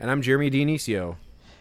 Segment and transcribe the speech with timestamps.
[0.00, 1.16] And I'm Jeremy Dionisio.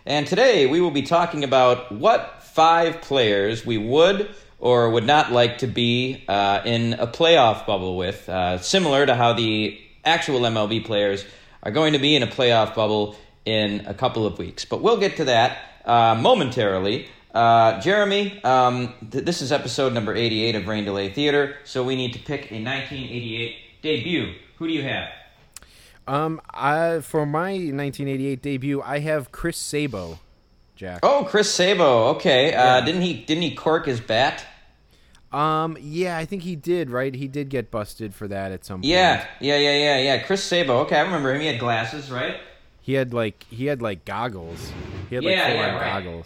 [0.05, 5.33] and today we will be talking about what five players we would or would not
[5.33, 10.39] like to be uh, in a playoff bubble with, uh, similar to how the actual
[10.39, 11.25] MLB players
[11.63, 14.63] are going to be in a playoff bubble in a couple of weeks.
[14.63, 17.07] But we'll get to that uh, momentarily.
[17.33, 21.97] Uh, Jeremy, um, th- this is episode number 88 of Rain Delay Theater, so we
[21.97, 24.33] need to pick a 1988 debut.
[24.59, 25.09] Who do you have?
[26.09, 30.19] Um, I for my 1988 debut, I have Chris Sabo.
[30.75, 31.01] Jack.
[31.03, 32.07] Oh, Chris Sabo.
[32.15, 32.85] Okay, uh, Yeah.
[32.85, 34.45] didn't he didn't he cork his bat?
[35.31, 36.89] Um, yeah, I think he did.
[36.89, 38.85] Right, he did get busted for that at some point.
[38.85, 40.17] Yeah, yeah, yeah, yeah, yeah.
[40.23, 40.79] Chris Sabo.
[40.79, 41.41] Okay, I remember him.
[41.41, 42.37] He had glasses, right?
[42.81, 44.71] he had like he had like goggles.
[45.09, 46.03] He had like Yeah, yeah, right.
[46.03, 46.25] goggles.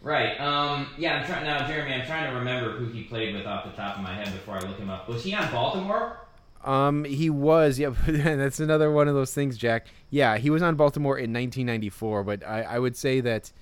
[0.00, 0.38] Right.
[0.38, 0.86] Um.
[0.98, 1.14] Yeah.
[1.16, 1.94] I'm trying now, Jeremy.
[1.94, 4.54] I'm trying to remember who he played with off the top of my head before
[4.54, 5.08] I look him up.
[5.08, 6.18] Was he on Baltimore?
[6.64, 7.78] Um, he was.
[7.78, 9.86] Yeah, that's another one of those things, Jack.
[10.10, 13.52] Yeah, he was on Baltimore in 1994, but I, I would say that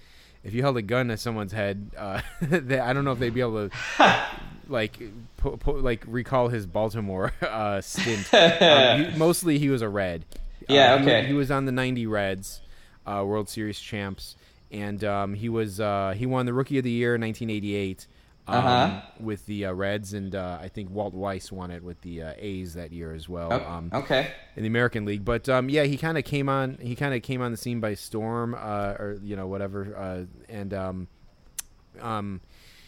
[0.45, 3.35] if you held a gun to someone's head, uh, that, I don't know if they'd
[3.35, 3.77] be able to
[4.69, 4.99] like
[5.67, 8.33] like recall his Baltimore uh, stint.
[8.35, 10.25] um, he- mostly, he was a Red.
[10.69, 11.27] Yeah, Uh, he- okay.
[11.27, 12.61] He, was on the '90 Reds,
[13.07, 14.37] uh, World Series champs,
[14.71, 18.07] and um, he was uh, he won the Rookie of the Year in 1988.
[18.49, 19.01] Um, Uh-huh.
[19.21, 22.33] With the uh, Reds, and uh, I think Walt Weiss won it with the uh,
[22.39, 23.53] A's that year as well.
[23.53, 24.33] Oh, Um, okay.
[24.57, 25.25] in the American League.
[25.25, 26.79] But um, yeah, he kind of came on.
[26.81, 29.97] He kind of came on the scene by storm, uh, or you know whatever.
[29.97, 31.09] Uh, and um,
[32.01, 32.41] um,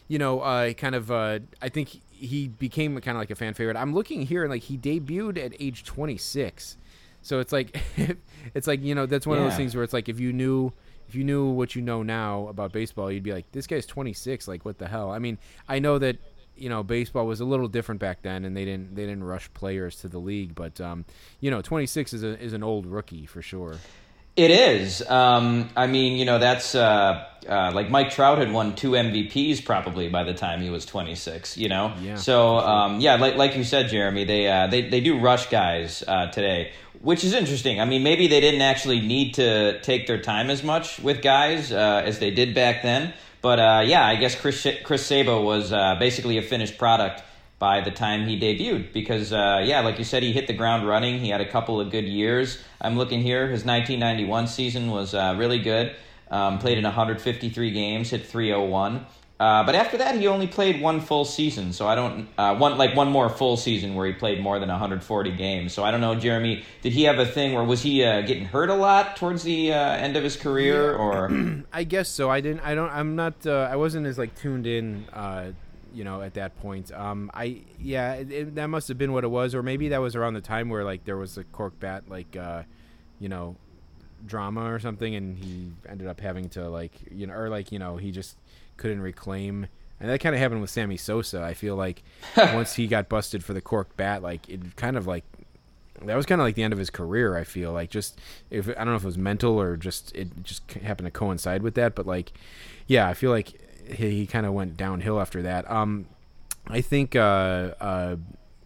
[0.09, 1.11] you know, uh, kind of.
[1.11, 3.77] Uh, I think he became kind of like a fan favorite.
[3.77, 6.77] I'm looking here, and like he debuted at age 26.
[7.23, 7.81] So it's like,
[8.55, 10.73] it's like you know that's one of those things where it's like if you knew.
[11.09, 14.49] If you knew what you know now about baseball, you'd be like, "This guy's 26.
[14.49, 15.39] Like, what the hell?" I mean,
[15.69, 16.17] I know that
[16.57, 19.53] you know baseball was a little different back then, and they didn't they didn't rush
[19.55, 20.55] players to the league.
[20.55, 21.05] But um,
[21.41, 23.77] you know, 26 is a, is an old rookie for sure.
[24.37, 25.01] It is.
[25.09, 25.69] Um.
[25.77, 30.09] I mean, you know, that's uh, uh, like Mike Trout had won two MVPs probably
[30.09, 31.57] by the time he was 26.
[31.57, 31.95] You know.
[32.03, 32.99] Yeah, So um.
[33.01, 33.15] Yeah.
[33.15, 34.25] Like like you said, Jeremy.
[34.25, 36.73] They uh they they do rush guys uh today.
[37.05, 37.83] Which is interesting.
[37.83, 41.71] I mean, maybe they didn't actually need to take their time as much with guys
[41.71, 43.13] uh, as they did back then.
[43.43, 47.23] But uh, yeah, I guess Chris Chris Sabo was uh, basically a finished product
[47.59, 50.89] by the time he debuted because uh, yeah, like you said, he hit the ground
[50.89, 51.19] running.
[51.19, 52.59] He had a couple of good years.
[52.81, 53.49] I'm looking here.
[53.49, 55.95] His 1991 season was uh, really good.
[56.31, 59.05] Um, played in 153 games, hit 301.
[59.41, 61.73] Uh, but after that, he only played one full season.
[61.73, 64.69] So I don't uh, one like one more full season where he played more than
[64.69, 65.73] 140 games.
[65.73, 66.63] So I don't know, Jeremy.
[66.83, 69.73] Did he have a thing where was he uh, getting hurt a lot towards the
[69.73, 71.33] uh, end of his career, or
[71.73, 72.31] I guess so.
[72.31, 72.61] I didn't.
[72.61, 72.91] I don't.
[72.91, 73.45] I'm not.
[73.45, 75.07] Uh, I wasn't as like tuned in.
[75.13, 75.53] Uh,
[75.95, 76.93] you know, at that point.
[76.93, 79.99] Um, I yeah, it, it, that must have been what it was, or maybe that
[79.99, 82.65] was around the time where like there was a cork bat like, uh,
[83.21, 83.57] you know,
[84.27, 87.79] drama or something, and he ended up having to like you know, or like you
[87.79, 88.37] know, he just
[88.77, 89.67] couldn't reclaim.
[90.01, 91.43] And that kind of happened with Sammy Sosa.
[91.43, 92.03] I feel like
[92.37, 95.25] once he got busted for the cork bat, like it kind of like
[96.03, 97.37] that was kind of like the end of his career.
[97.37, 98.21] I feel like just
[98.51, 101.63] if I don't know if it was mental or just it just happened to coincide
[101.63, 102.33] with that, but like
[102.87, 103.53] yeah, I feel like
[103.89, 105.71] he, he kind of went downhill after that.
[105.71, 106.07] Um,
[106.67, 108.17] I think uh, uh,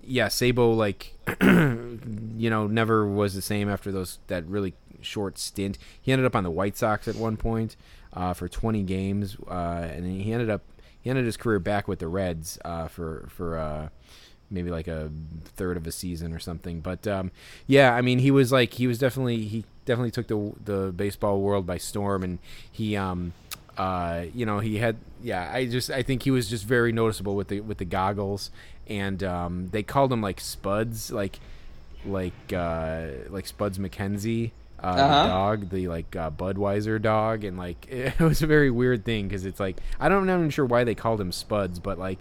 [0.02, 5.78] yeah, Sabo like you know never was the same after those that really short stint.
[6.00, 7.76] He ended up on the White Sox at one point
[8.12, 10.62] uh, for 20 games, uh, and he ended up
[11.00, 13.58] he ended his career back with the Reds uh, for for.
[13.58, 13.88] Uh,
[14.50, 15.10] maybe like a
[15.56, 16.80] third of a season or something.
[16.80, 17.30] But um,
[17.66, 21.40] yeah, I mean, he was like he was definitely he definitely took the the baseball
[21.40, 22.38] world by storm, and
[22.70, 23.32] he um
[23.76, 27.36] uh you know he had yeah I just I think he was just very noticeable
[27.36, 28.50] with the with the goggles,
[28.86, 31.40] and um, they called him like Spuds like
[32.04, 34.52] like uh like Spuds McKenzie.
[34.82, 35.22] Uh, Uh-huh.
[35.24, 39.26] the dog, the like uh, Budweiser dog, and like it was a very weird thing
[39.28, 41.98] because it's like I don't, I'm not even sure why they called him Spuds, but
[41.98, 42.18] like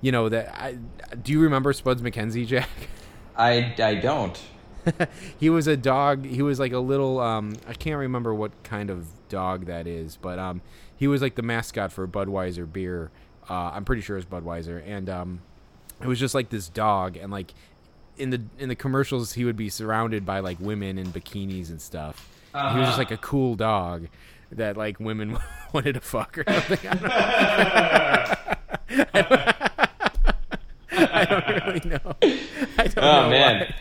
[0.00, 0.78] you know that I
[1.22, 2.68] do you remember Spuds McKenzie, Jack?
[3.36, 4.38] I I don't.
[5.38, 6.24] he was a dog.
[6.24, 7.20] He was like a little.
[7.20, 10.62] Um, I can't remember what kind of dog that is, but um,
[10.96, 13.10] he was like the mascot for Budweiser beer.
[13.50, 15.40] Uh, I'm pretty sure it's Budweiser, and um,
[16.00, 17.52] it was just like this dog, and like
[18.18, 21.80] in the in the commercials, he would be surrounded by like women in bikinis and
[21.80, 22.28] stuff.
[22.52, 24.08] He was just like a cool dog.
[24.52, 25.38] that like women
[25.72, 26.78] wanted to fuck or something.
[26.90, 26.96] I
[28.88, 29.52] don't know.
[30.90, 32.16] I don't really know.
[32.20, 33.74] Don't Oh, know man.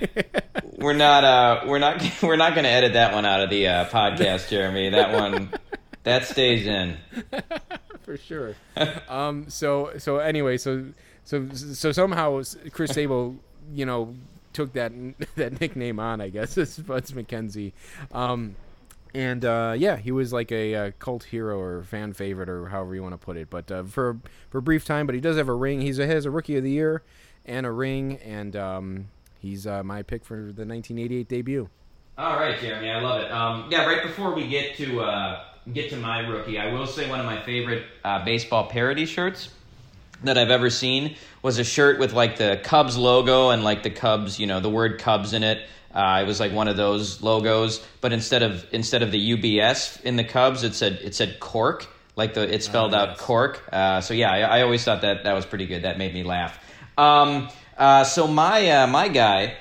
[0.78, 3.68] We're not uh we're not we're not going to edit that one out of the
[3.68, 4.90] uh, podcast, Jeremy.
[4.90, 5.50] That one
[6.04, 6.98] that stays in.
[8.02, 8.56] for sure.
[9.10, 10.86] um, so so anyway, so
[11.24, 12.42] so so somehow
[12.72, 13.38] Chris Sabo,
[13.74, 14.16] you know,
[14.54, 14.92] took that
[15.36, 16.22] that nickname on.
[16.22, 17.74] I guess as Spuds McKenzie.
[18.12, 18.56] Um,
[19.14, 22.94] and uh, yeah, he was like a, uh cult hero or fan favorite or however
[22.94, 23.50] you want to put it.
[23.50, 24.18] But uh, for
[24.50, 25.82] for a brief time, but he does have a ring.
[25.82, 27.04] He's a, has a rookie of the year
[27.46, 29.08] and a ring, and um,
[29.40, 31.70] he's uh, my pick for the 1988 debut.
[32.18, 33.32] All right, Jeremy, I love it.
[33.32, 37.10] Um, yeah, right before we get to uh, get to my rookie, I will say
[37.10, 39.50] one of my favorite uh, baseball parody shirts
[40.24, 43.90] that I've ever seen was a shirt with like the Cubs logo and like the
[43.90, 45.62] Cubs, you know, the word Cubs in it.
[45.94, 50.02] Uh, it was like one of those logos, but instead of instead of the UBS
[50.04, 53.20] in the Cubs, it said it said Cork, like the it spelled out nice.
[53.20, 53.64] Cork.
[53.72, 55.84] Uh, so yeah, I, I always thought that that was pretty good.
[55.84, 56.60] That made me laugh.
[56.98, 59.56] Um, uh, so my uh, my guy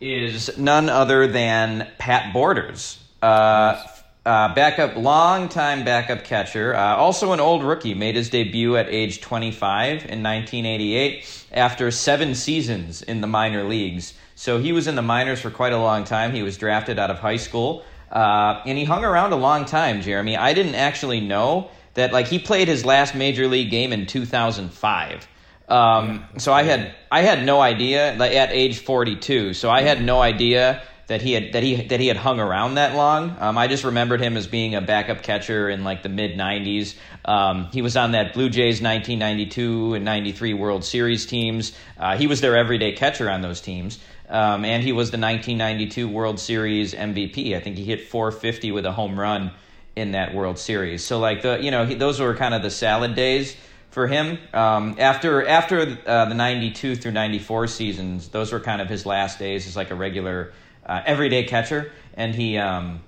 [0.00, 2.98] is none other than Pat Borders.
[3.22, 3.82] Uh,
[4.30, 8.88] uh, backup, long time backup catcher, uh, also an old rookie, made his debut at
[8.88, 14.14] age 25 in 1988 after seven seasons in the minor leagues.
[14.36, 16.32] So he was in the minors for quite a long time.
[16.32, 17.82] He was drafted out of high school,
[18.12, 20.00] uh, and he hung around a long time.
[20.00, 22.12] Jeremy, I didn't actually know that.
[22.12, 25.26] Like he played his last major league game in 2005.
[25.68, 29.54] Um, so I had I had no idea like, at age 42.
[29.54, 32.76] So I had no idea that he had that he that he had hung around
[32.76, 33.36] that long.
[33.40, 36.94] Um, I just remembered him as being a backup catcher in like the mid 90s.
[37.24, 41.72] Um, he was on that Blue Jays 1992 and 93 World Series teams.
[41.98, 43.98] Uh, he was their everyday catcher on those teams.
[44.28, 47.56] Um, and he was the 1992 World Series MVP.
[47.56, 49.50] I think he hit 450 with a home run
[49.96, 51.04] in that World Series.
[51.04, 53.56] So like the you know he, those were kind of the salad days
[53.90, 54.38] for him.
[54.54, 59.40] Um, after after uh, the '92 through '94 seasons, those were kind of his last
[59.40, 60.52] days as like a regular
[60.90, 62.58] uh, everyday catcher, and he.
[62.58, 63.00] Um,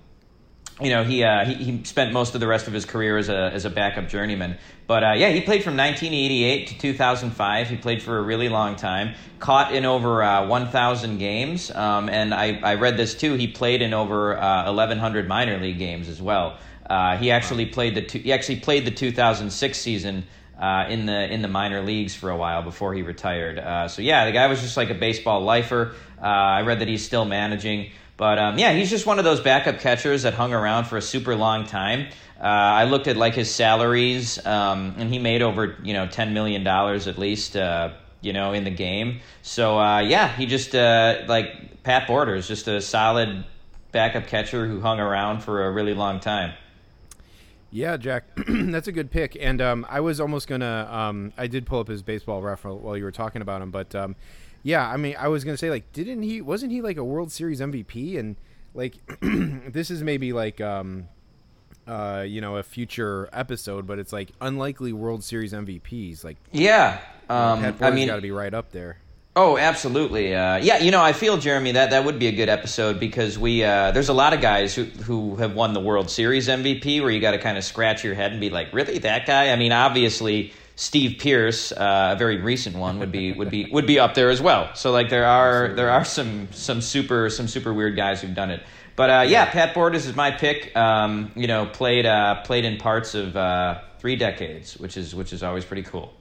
[0.81, 3.29] you know, he, uh, he he spent most of the rest of his career as
[3.29, 4.59] a as a backup journeyman.
[4.87, 7.69] But uh, yeah, he played from 1988 to 2005.
[7.69, 9.15] He played for a really long time.
[9.39, 13.35] Caught in over uh, 1,000 games, um, and I, I read this too.
[13.35, 16.59] He played in over uh, 1,100 minor league games as well.
[16.89, 20.25] Uh, he actually played the two, he actually played the 2006 season
[20.59, 23.59] uh, in the in the minor leagues for a while before he retired.
[23.59, 25.95] Uh, so yeah, the guy was just like a baseball lifer.
[26.21, 29.41] Uh, I read that he's still managing, but um, yeah, he's just one of those
[29.41, 32.09] backup catchers that hung around for a super long time.
[32.39, 36.35] Uh, I looked at like his salaries, um, and he made over you know ten
[36.35, 37.57] million dollars at least.
[37.57, 39.19] Uh, you know, in the game.
[39.43, 43.45] So uh, yeah, he just like Pat Borders, just a solid
[43.91, 46.55] backup catcher who hung around for a really long time.
[47.73, 49.37] Yeah, Jack, that's a good pick.
[49.41, 50.87] And um, I was almost gonna.
[50.91, 53.95] Um, I did pull up his baseball ref while you were talking about him, but
[53.95, 54.15] um,
[54.63, 56.43] yeah, I mean, I was gonna say like, didn't he?
[56.43, 58.19] Wasn't he like a World Series MVP?
[58.19, 58.37] And
[58.75, 58.97] like,
[59.73, 61.09] this is maybe like, um,
[61.87, 66.25] uh, you know, a future episode, but it's like unlikely World Series MVPs.
[66.25, 68.99] Like, Yeah, um, Pat I mean, got to be right up there.
[69.35, 70.35] Oh, absolutely.
[70.35, 73.39] Uh, yeah, you know, I feel Jeremy that that would be a good episode because
[73.39, 77.01] we uh, there's a lot of guys who who have won the World Series MVP
[77.01, 79.51] where you got to kind of scratch your head and be like, really, that guy?
[79.51, 80.53] I mean, obviously.
[80.75, 84.31] Steve Pearce, uh, a very recent one, would be would be would be up there
[84.31, 84.75] as well.
[84.75, 88.51] So like there are there are some some super some super weird guys who've done
[88.51, 88.63] it.
[88.97, 90.75] But uh, yeah, Pat Borders is my pick.
[90.75, 95.35] Um, you know, played uh, played in parts of uh, three decades, which is which
[95.35, 96.15] is always pretty cool.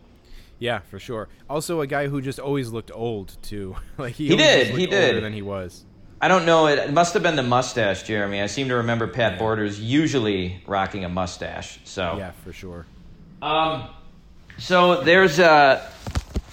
[0.61, 1.27] Yeah, for sure.
[1.49, 3.75] Also, a guy who just always looked old too.
[3.97, 5.23] like he, He did, he looked older did.
[5.23, 5.83] than he was.
[6.21, 6.67] I don't know.
[6.67, 8.41] It must have been the mustache, Jeremy.
[8.43, 11.79] I seem to remember Pat Borders usually rocking a mustache.
[11.83, 12.85] So, Yeah, for sure.
[13.41, 13.89] um,
[14.59, 15.83] so there's uh,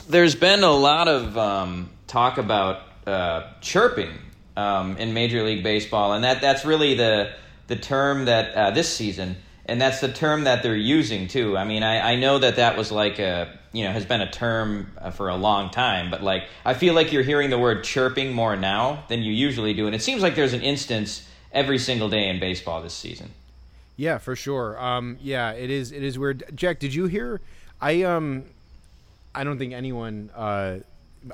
[0.09, 4.13] there's been a lot of um, talk about uh, chirping
[4.57, 7.33] um, in Major League Baseball, and that that's really the
[7.67, 9.37] the term that uh, this season,
[9.67, 11.59] and that's the term that they're using too.
[11.59, 14.31] I mean, I, I know that that was like a you know has been a
[14.31, 17.85] term uh, for a long time, but like I feel like you're hearing the word
[17.85, 21.79] chirping more now than you usually do, and it seems like there's an instance every
[21.79, 23.31] single day in baseball this season.
[23.97, 24.79] Yeah, for sure.
[24.81, 25.91] Um, yeah, it is.
[25.93, 26.45] It is weird.
[26.55, 27.41] Jack, did you hear?
[27.81, 28.45] I um,
[29.35, 30.79] I don't think anyone uh,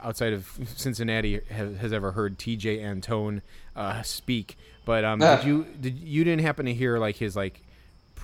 [0.03, 3.43] outside of Cincinnati has, has ever heard Tejay Antone
[3.77, 4.57] uh, speak.
[4.87, 5.37] But um, Ah.
[5.37, 7.61] did you did you didn't happen to hear like his like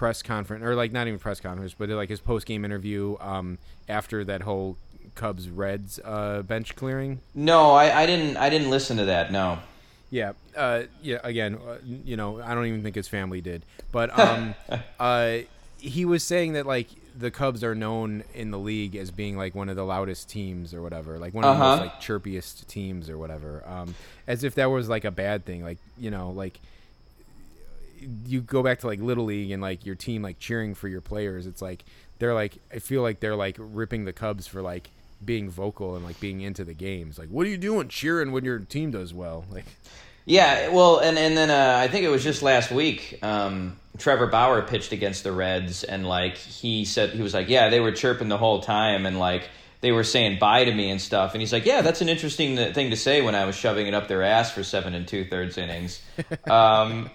[0.00, 3.58] press conference or like not even press conference, but like his post game interview um,
[3.86, 4.78] after that whole
[5.14, 7.20] Cubs Reds uh, bench clearing?
[7.34, 8.38] No, I, I didn't.
[8.38, 9.30] I didn't listen to that.
[9.30, 9.58] No.
[10.10, 11.18] Yeah, uh, yeah.
[11.22, 14.54] Again, uh, you know, I don't even think his family did, but um,
[14.98, 15.38] uh,
[15.78, 19.54] he was saying that like the Cubs are known in the league as being like
[19.54, 21.76] one of the loudest teams or whatever, like one of the Uh-huh.
[21.76, 23.94] most like chirpiest teams or whatever, um,
[24.26, 25.62] as if that was like a bad thing.
[25.62, 26.58] Like you know, like
[28.26, 31.00] you go back to like little league and like your team like cheering for your
[31.00, 31.46] players.
[31.46, 31.84] It's like
[32.18, 34.90] they're like I feel like they're like ripping the Cubs for like
[35.24, 37.18] being vocal and like being into the games.
[37.18, 39.44] Like, what are you doing cheering when your team does well?
[39.52, 39.64] Like.
[40.26, 43.18] Yeah, well, and and then uh, I think it was just last week.
[43.22, 47.68] Um, Trevor Bauer pitched against the Reds, and like he said, he was like, "Yeah,
[47.70, 49.48] they were chirping the whole time, and like
[49.80, 52.54] they were saying bye to me and stuff." And he's like, "Yeah, that's an interesting
[52.56, 55.08] th- thing to say when I was shoving it up their ass for seven and
[55.08, 56.00] two thirds innings."
[56.50, 57.10] um,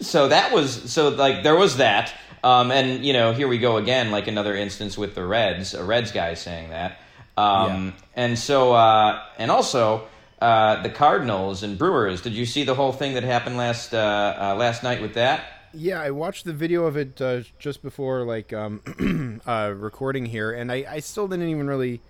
[0.00, 3.76] so that was so like there was that, um, and you know here we go
[3.76, 7.00] again, like another instance with the Reds, a Reds guy saying that,
[7.36, 10.06] um, and so uh, and also.
[10.40, 12.22] Uh, the Cardinals and Brewers.
[12.22, 13.98] Did you see the whole thing that happened last uh,
[14.40, 15.44] uh, last night with that?
[15.72, 20.50] Yeah, I watched the video of it uh, just before like um, uh, recording here,
[20.50, 22.00] and I, I still didn't even really.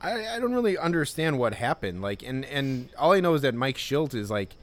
[0.00, 2.02] I, I don't really understand what happened.
[2.02, 4.56] Like, and and all I know is that Mike Shildt is like,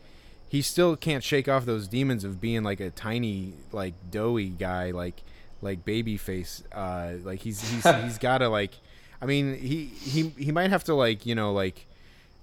[0.52, 4.92] he still can't shake off those demons of being like a tiny, like doughy guy,
[4.92, 5.24] like
[5.62, 6.62] like baby face.
[6.74, 8.74] Uh, like he's he's he's got to like.
[9.22, 11.88] I mean, he he he might have to like you know like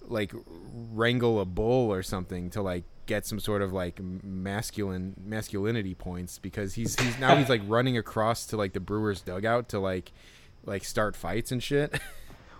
[0.07, 0.33] like
[0.73, 6.39] wrangle a bull or something to like get some sort of like masculine masculinity points
[6.39, 10.13] because he's he's now he's like running across to like the Brewers dugout to like
[10.65, 12.01] like start fights and shit.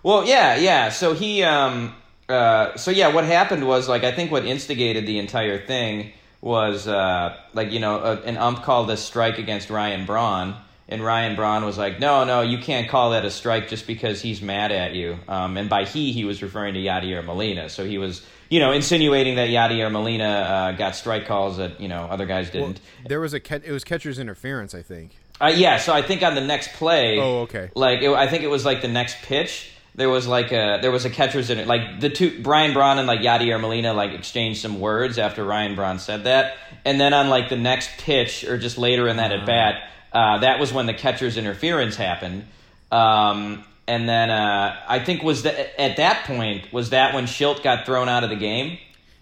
[0.03, 0.91] Well, yeah, yeah.
[0.91, 1.93] So he, um,
[2.29, 6.87] uh, so yeah, what happened was like I think what instigated the entire thing was
[6.87, 10.55] uh, like you know a, an ump called a strike against Ryan Braun,
[10.89, 14.23] and Ryan Braun was like, no, no, you can't call that a strike just because
[14.23, 15.19] he's mad at you.
[15.29, 17.69] Um, and by he, he was referring to Yadier Molina.
[17.69, 21.89] So he was, you know, insinuating that Yadier Molina uh, got strike calls that you
[21.89, 22.81] know other guys didn't.
[23.07, 25.17] there was a it was catcher's interference, I think.
[25.41, 27.19] Uh, yeah, so I think on the next play.
[27.19, 27.71] Oh, okay.
[27.75, 29.71] Like it, I think it was like the next pitch.
[29.99, 31.67] There was like a there was a catcher's in it.
[31.67, 35.75] Like the two Ryan Braun and like Yadier Molina like exchanged some words after Ryan
[35.75, 39.33] Braun said that, and then on like the next pitch or just later in that
[39.33, 42.45] at bat, uh, that was when the catcher's interference happened.
[42.93, 47.63] Um, and then uh, I think was the, at that point was that when Shildt
[47.65, 48.79] got thrown out of the game.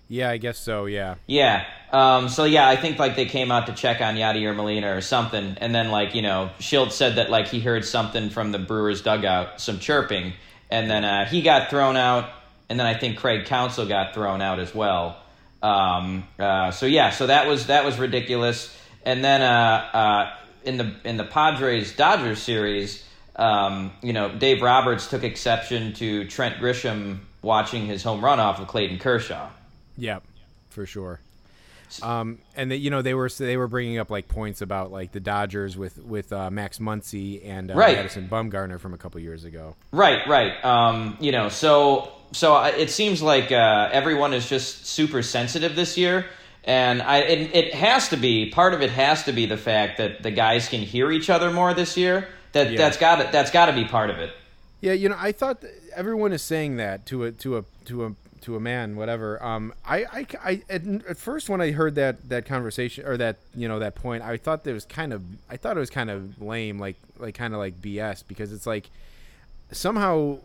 [0.08, 0.84] Yeah, I guess so.
[0.86, 1.14] Yeah.
[1.26, 1.64] Yeah.
[1.90, 5.00] Um, so yeah, I think like they came out to check on Yadier Molina or
[5.00, 8.58] something, and then like you know, Shildt said that like he heard something from the
[8.58, 10.32] Brewers dugout, some chirping,
[10.70, 12.30] and then uh, he got thrown out,
[12.68, 15.18] and then I think Craig Counsell got thrown out as well.
[15.62, 20.76] Um, uh, so yeah, so that was that was ridiculous, and then uh, uh, in
[20.76, 23.04] the in the Padres Dodgers series,
[23.36, 28.60] um, you know, Dave Roberts took exception to Trent Grisham watching his home run off
[28.60, 29.48] of Clayton Kershaw.
[29.96, 30.20] Yeah,
[30.70, 31.20] for sure.
[32.02, 35.12] Um, and they, you know they were they were bringing up like points about like
[35.12, 37.96] the Dodgers with with uh, Max Muncy and uh, Right.
[37.96, 39.76] Madison Bumgarner from a couple years ago.
[39.92, 40.62] Right, right.
[40.64, 45.76] Um, you know, so so I- it seems like uh, everyone is just super sensitive
[45.76, 46.26] this year,
[46.64, 49.98] and I it, it has to be part of it has to be the fact
[49.98, 52.28] that the guys can hear each other more this year.
[52.52, 52.78] That Yeah.
[52.78, 54.30] that's got that's got to be part of it.
[54.80, 55.64] Yeah, you know, I thought
[55.94, 58.12] everyone is saying that to a to a to a
[58.46, 59.42] to a man, whatever.
[59.42, 63.38] Um, I, I, I at, at first when I heard that that conversation or that
[63.54, 66.10] you know that point, I thought that was kind of I thought it was kind
[66.10, 68.88] of lame, like like kind of like BS because it's like
[69.72, 70.38] somehow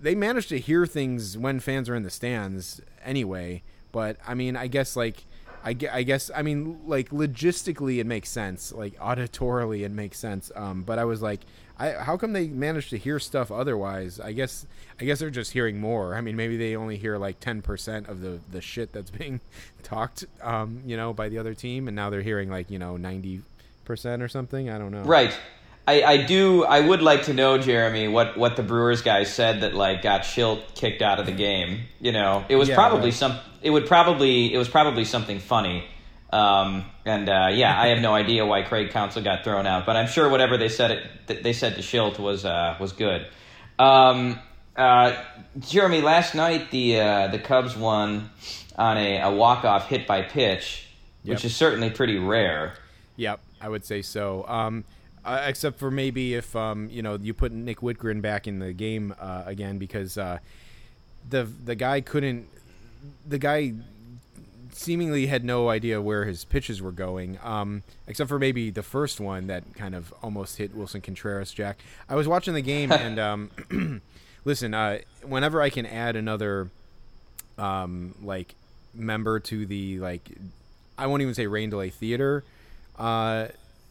[0.00, 3.62] they managed to hear things when fans are in the stands anyway.
[3.92, 5.24] But I mean, I guess like.
[5.66, 10.52] I I guess I mean like logistically it makes sense like auditorily it makes sense
[10.54, 11.40] um, but I was like
[11.78, 14.66] I, how come they manage to hear stuff otherwise I guess
[15.00, 18.20] I guess they're just hearing more I mean maybe they only hear like 10% of
[18.20, 19.40] the the shit that's being
[19.82, 22.94] talked um, you know by the other team and now they're hearing like you know
[22.96, 23.42] 90%
[24.20, 25.36] or something I don't know Right.
[25.86, 26.64] I, I do.
[26.64, 30.22] I would like to know, Jeremy, what, what the Brewers guys said that like got
[30.22, 31.82] Shildt kicked out of the game.
[32.00, 33.12] You know, it was Yeah, probably right.
[33.12, 33.38] some.
[33.60, 35.84] It would probably it was probably something funny.
[36.34, 39.96] Um, and uh, yeah, I have no idea why Craig Counsell got thrown out, but
[39.96, 43.26] I'm sure whatever they said it that they said to Shildt was uh, was good.
[43.78, 44.38] Um,
[44.76, 45.16] uh,
[45.60, 48.30] Jeremy, last night the uh, the Cubs won
[48.76, 50.88] on a, a walk off hit by pitch,
[51.22, 51.44] which Yep.
[51.44, 52.74] is certainly pretty rare.
[53.16, 54.44] Yep, I would say so.
[54.48, 54.84] Um,
[55.24, 58.72] uh, except for maybe if um, you know you put Nick Wittgren back in the
[58.72, 60.38] game uh, again because uh,
[61.30, 62.48] the the guy couldn't.
[63.28, 63.74] The guy
[64.76, 69.20] seemingly had no idea where his pitches were going, um, except for maybe the first
[69.20, 71.52] one that kind of almost hit Willson Contreras.
[71.52, 71.78] Jack,
[72.08, 74.02] I was watching the game and um,
[74.44, 74.74] listen.
[74.74, 76.70] Uh, whenever I can add another
[77.58, 78.54] um, like
[78.94, 80.28] member to the like
[80.98, 82.44] I won't even say rain delay theater.
[82.98, 83.48] Uh,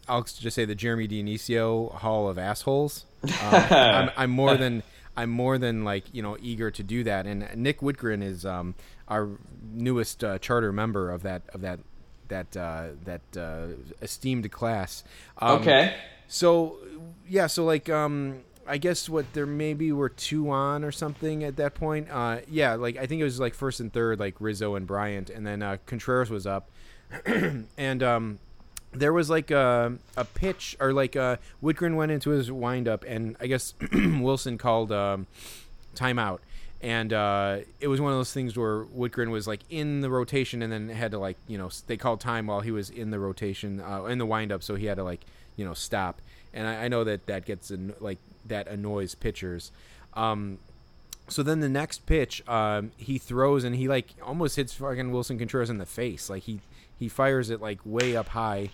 [0.07, 3.05] I'll just say the Jeremy Dionisio Hall of Assholes.
[3.23, 4.83] Um, I'm, I'm more than
[5.15, 7.25] I'm more than like you know eager to do that.
[7.25, 8.75] And Nick Wittgren is um,
[9.07, 9.29] our
[9.73, 11.79] newest uh, charter member of that of that
[12.29, 13.67] that uh, that uh,
[14.01, 15.03] esteemed class.
[15.37, 15.95] Um, Okay.
[16.27, 16.77] So
[17.29, 21.57] yeah, so like um I guess what there maybe were two on or something at
[21.57, 22.07] that point.
[22.09, 25.29] Uh yeah, like I think it was like first and third like Rizzo and Bryant
[25.29, 26.69] and then uh Contreras was up.
[27.77, 28.39] and um
[28.93, 33.35] there was like a a pitch or like uh Wittgren went into his windup and
[33.39, 35.27] I guess Willson called um
[35.95, 36.39] timeout.
[36.81, 40.61] And uh, it was one of those things where Wittgren was like in the rotation,
[40.61, 43.19] and then had to like you know they called time while he was in the
[43.19, 45.21] rotation uh, in the windup, so he had to like
[45.55, 46.21] you know stop.
[46.53, 49.71] And I, I know that that gets an, like that annoys pitchers.
[50.13, 50.59] Um,
[51.29, 55.39] so then the next pitch, um, he throws and he like almost hits fucking Willson
[55.39, 56.29] Contreras in the face.
[56.29, 56.59] Like he
[56.97, 58.69] he fires it like way up high,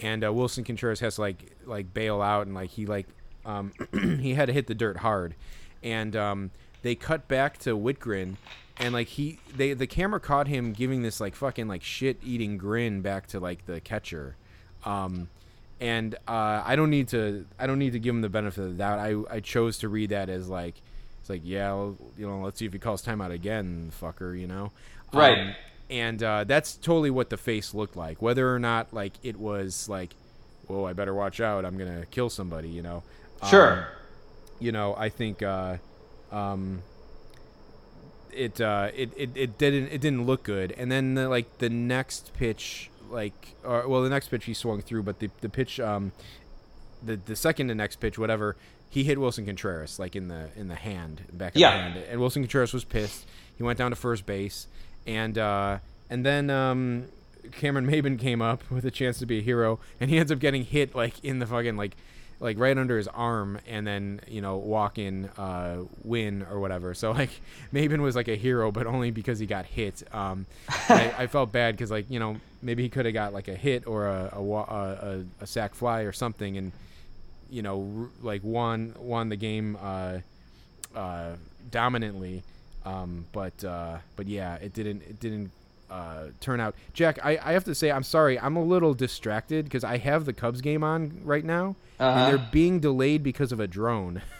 [0.00, 3.06] and uh, Willson Contreras has to like like bail out and like he like
[3.44, 3.72] um,
[4.20, 5.34] he had to hit the dirt hard,
[5.82, 6.50] and um,
[6.82, 8.36] they cut back to Wittgren.
[8.78, 12.56] And like he, they the camera caught him giving this like fucking like shit eating
[12.56, 14.36] grin back to like the catcher,
[14.84, 15.28] um,
[15.78, 18.70] and uh, I don't need to I don't need to give him the benefit of
[18.70, 18.98] the doubt.
[18.98, 20.80] I I chose to read that as like
[21.20, 24.46] it's like yeah well, you know let's see if he calls timeout again, fucker, you
[24.46, 24.72] know,
[25.12, 25.38] Right.
[25.38, 25.54] Um,
[25.92, 28.20] and uh, that's totally what the face looked like.
[28.22, 30.14] Whether or not like it was like,
[30.66, 31.64] whoa, I better watch out.
[31.64, 33.02] I'm gonna kill somebody, you know.
[33.48, 33.72] Sure.
[33.72, 33.84] Um,
[34.58, 35.76] you know, I think uh,
[36.30, 36.82] um,
[38.32, 40.72] it, uh, it it it didn't it didn't look good.
[40.72, 44.80] And then the, like the next pitch, like or, well, the next pitch he swung
[44.80, 46.12] through, but the the pitch, um,
[47.04, 48.56] the the second to next pitch, whatever,
[48.88, 51.70] he hit Willson Contreras like in the in the hand back of Yeah.
[51.76, 53.26] the hand, and Willson Contreras was pissed.
[53.56, 54.66] He went down to first base,
[55.06, 55.78] and uh,
[56.10, 57.06] and then um,
[57.52, 60.38] Cameron Maybin came up with a chance to be a hero, and he ends up
[60.38, 61.96] getting hit like in the fucking like
[62.42, 66.92] like right under his arm, and then you know walk in uh, win or whatever.
[66.92, 67.30] So like
[67.72, 70.02] Maybin was like a hero, but only because he got hit.
[70.12, 73.48] Um, I, I felt bad because like you know maybe he could have got like
[73.48, 76.72] a hit or a a, a, a, sack fly or something, and
[77.48, 80.18] you know like won won the game uh,
[80.94, 81.36] uh,
[81.70, 82.42] dominantly.
[82.84, 85.50] Um, but uh, but yeah, it didn't it didn't
[85.90, 86.74] uh, turn out.
[86.94, 88.38] Jack, I, I have to say I'm sorry.
[88.40, 92.18] I'm a little distracted because I have the Cubs game on right now, Uh-huh.
[92.18, 94.22] and they're being delayed because of a drone.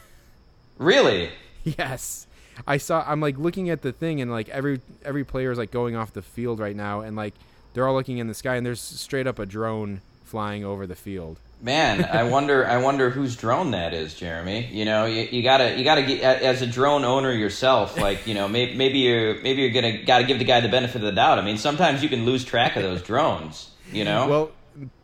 [0.78, 1.31] Really?
[1.64, 2.26] yes,
[2.66, 3.05] I saw.
[3.07, 6.12] I'm like looking at the thing, and like every every player is like going off
[6.12, 7.35] the field right now, and like
[7.72, 10.96] they're all looking in the sky, and there's straight up a drone flying over the
[10.96, 11.38] field.
[11.62, 12.66] Man, I wonder.
[12.66, 14.68] I wonder whose drone that is, Jeremy.
[14.72, 17.96] You know, you, you gotta, you gotta get as a drone owner yourself.
[17.96, 20.96] Like, you know, maybe, maybe you're, maybe you're gonna gotta give the guy the benefit
[20.96, 21.38] of the doubt.
[21.38, 23.70] I mean, sometimes you can lose track of those drones.
[23.92, 24.27] You know.
[24.29, 24.53] Well,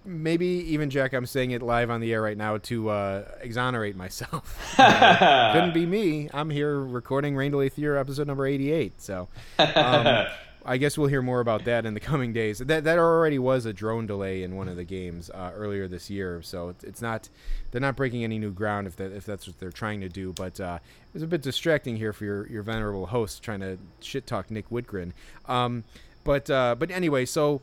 [0.05, 3.97] maybe even Jack, I'm saying it live on the air right now to uh, exonerate
[3.97, 4.75] myself.
[4.79, 6.31] Uh, couldn't be me.
[6.33, 9.01] I'm here recording Rain Delay Theater episode number 88.
[9.01, 10.27] So, um,
[10.69, 12.59] I guess we'll hear more about that in the coming days.
[12.59, 16.11] That that already was a drone delay in one of the games uh, earlier this
[16.11, 16.43] year.
[16.43, 17.31] So it's, not
[17.71, 20.33] they're not breaking any new ground if that if that's what they're trying to do.
[20.35, 23.79] But uh, it was a bit distracting here for your, your venerable host trying to
[24.01, 25.13] shit talk Nick Wittgren.
[25.47, 25.85] Um,
[26.23, 27.63] but uh, but anyway, so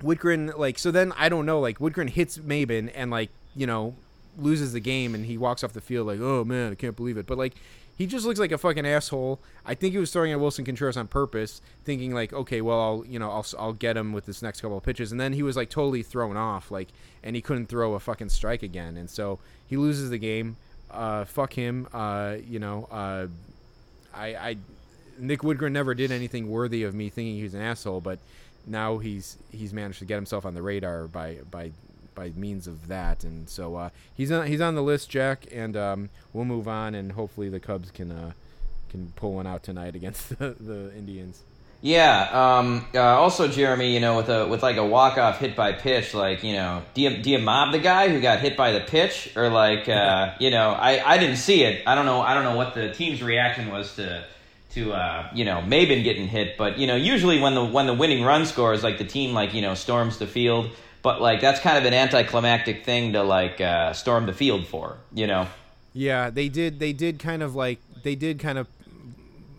[0.00, 3.94] Wittgren like so then I don't know like Wittgren hits Maybin and like you know
[4.38, 7.16] loses the game and he walks off the field like oh man I can't believe
[7.16, 7.54] it but like
[7.96, 9.40] he just looks like a fucking asshole.
[9.64, 13.04] I think he was throwing at Willson Contreras on purpose thinking like okay well I'll
[13.06, 15.12] you know I'll I'll get him with this next couple of pitches.
[15.12, 16.88] And then he was like totally thrown off like
[17.22, 18.96] and he couldn't throw a fucking strike again.
[18.96, 20.56] And so he loses the game.
[20.90, 21.88] Uh fuck him.
[21.92, 23.26] Uh you know uh
[24.14, 24.56] I I
[25.18, 28.18] Nick Wittgren never did anything worthy of me thinking he was an asshole, but
[28.66, 31.70] now he's he's managed to get himself on the radar by by
[32.14, 35.76] by means of that, and so uh, he's on he's on the list, Jack, and
[35.76, 38.32] um, we'll move on, and hopefully the Cubs can uh,
[38.90, 41.42] can pull one out tonight against the, the Indians.
[41.84, 42.56] Yeah.
[42.58, 45.72] Um, uh, also, Jeremy, you know, with a with like a walk off hit by
[45.72, 48.72] pitch, like you know, do you, do you mob the guy who got hit by
[48.72, 51.82] the pitch, or like uh, you know, I, I didn't see it.
[51.86, 52.22] I don't know.
[52.22, 54.24] I don't know what the team's reaction was to
[54.70, 57.94] to uh, you know Maybin getting hit, but you know, usually when the when the
[57.94, 60.70] winning run scores, like the team like you know storms the field,
[61.04, 64.96] but like that's kind of an anticlimactic thing to like uh, storm the field for,
[65.12, 65.46] you know.
[65.92, 66.80] Yeah, they did.
[66.80, 68.66] They did kind of like they did kind of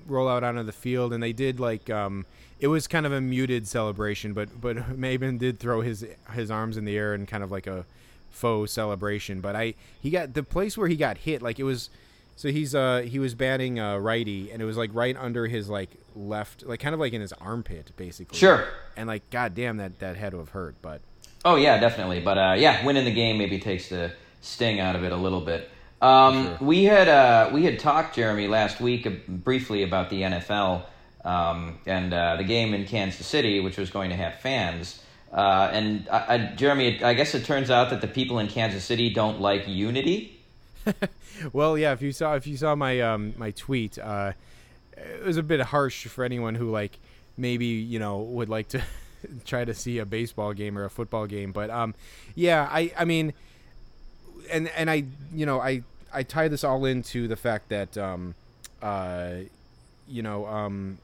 [0.08, 2.26] roll out onto the field, and they did like um,
[2.60, 6.04] it was kind of a muted celebration, but but Maybin did throw his
[6.34, 7.86] his arms in the air and kind of like a
[8.32, 9.40] faux celebration.
[9.40, 11.92] But I he got the place where he got hit, like it was
[12.36, 15.70] So he's uh he was batting uh righty, and it was like right under his
[15.70, 18.38] like left, like kind of like in his armpit, basically.
[18.38, 18.68] Sure.
[18.98, 20.76] And like, goddamn, that that had to have hurt.
[20.82, 21.02] But
[21.46, 22.20] Oh yeah, definitely.
[22.20, 25.42] But uh, yeah, winning the game maybe takes the sting out of it a little
[25.42, 25.70] bit.
[26.02, 26.58] Um, Sure.
[26.62, 30.86] We had uh, we had talked, Jeremy, last week uh, briefly about the NFL
[31.24, 35.02] um, and uh, the game in Kansas City, which was going to have fans.
[35.32, 38.84] Uh, and I, I, Jeremy, I guess it turns out that the people in Kansas
[38.84, 40.40] City don't like unity.
[41.54, 44.34] well, yeah, if you saw if you saw my um my tweet, uh,
[44.98, 47.00] it was a bit harsh for anyone who like
[47.38, 48.82] maybe you know would like to
[49.46, 51.52] try to see a baseball game or a football game.
[51.52, 51.96] But um,
[52.36, 53.34] yeah, I I mean,
[54.52, 55.84] and and I you know I
[56.14, 58.36] I tie this all into the fact that um
[58.82, 59.34] uh
[60.08, 60.98] you know um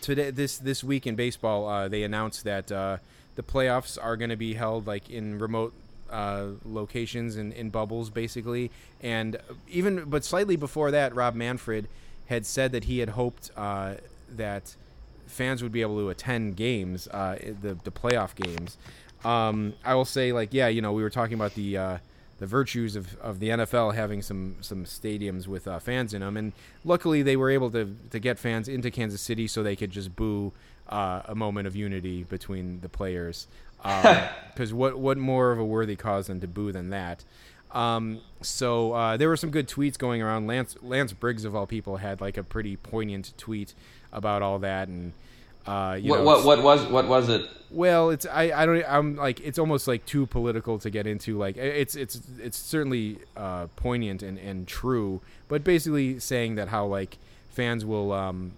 [0.00, 2.98] today this this week in baseball uh, they announced that uh,
[3.36, 5.72] the playoffs are going to be held like in remote
[6.10, 8.70] uh, locations and in bubbles basically
[9.02, 9.36] and
[9.68, 11.88] even but slightly before that rob manfred
[12.26, 13.94] had said that he had hoped uh,
[14.30, 14.74] that
[15.34, 18.78] fans would be able to attend games uh, the, the playoff games
[19.24, 21.98] um, i will say like yeah you know we were talking about the uh,
[22.38, 26.36] the virtues of, of the NFL having some some stadiums with uh, fans in them,
[26.36, 26.52] and
[26.84, 30.16] luckily they were able to to get fans into Kansas City so they could just
[30.16, 30.52] boo
[30.88, 33.46] uh, a moment of unity between the players.
[34.54, 37.24] Because what what more of a worthy cause than to boo than that?
[37.72, 40.46] Um, so uh, there were some good tweets going around.
[40.46, 43.74] Lance Lance Briggs of all people had like a pretty poignant tweet
[44.12, 45.12] about all that, and
[45.66, 47.48] uh, you What, know, what what was what was it?
[47.70, 51.38] well, it's I, I don't I'm like it's almost like too political to get into.
[51.38, 56.86] Like it's it's it's certainly uh, poignant and, and true, but basically saying that how
[56.86, 57.18] like
[57.50, 58.52] fans will um,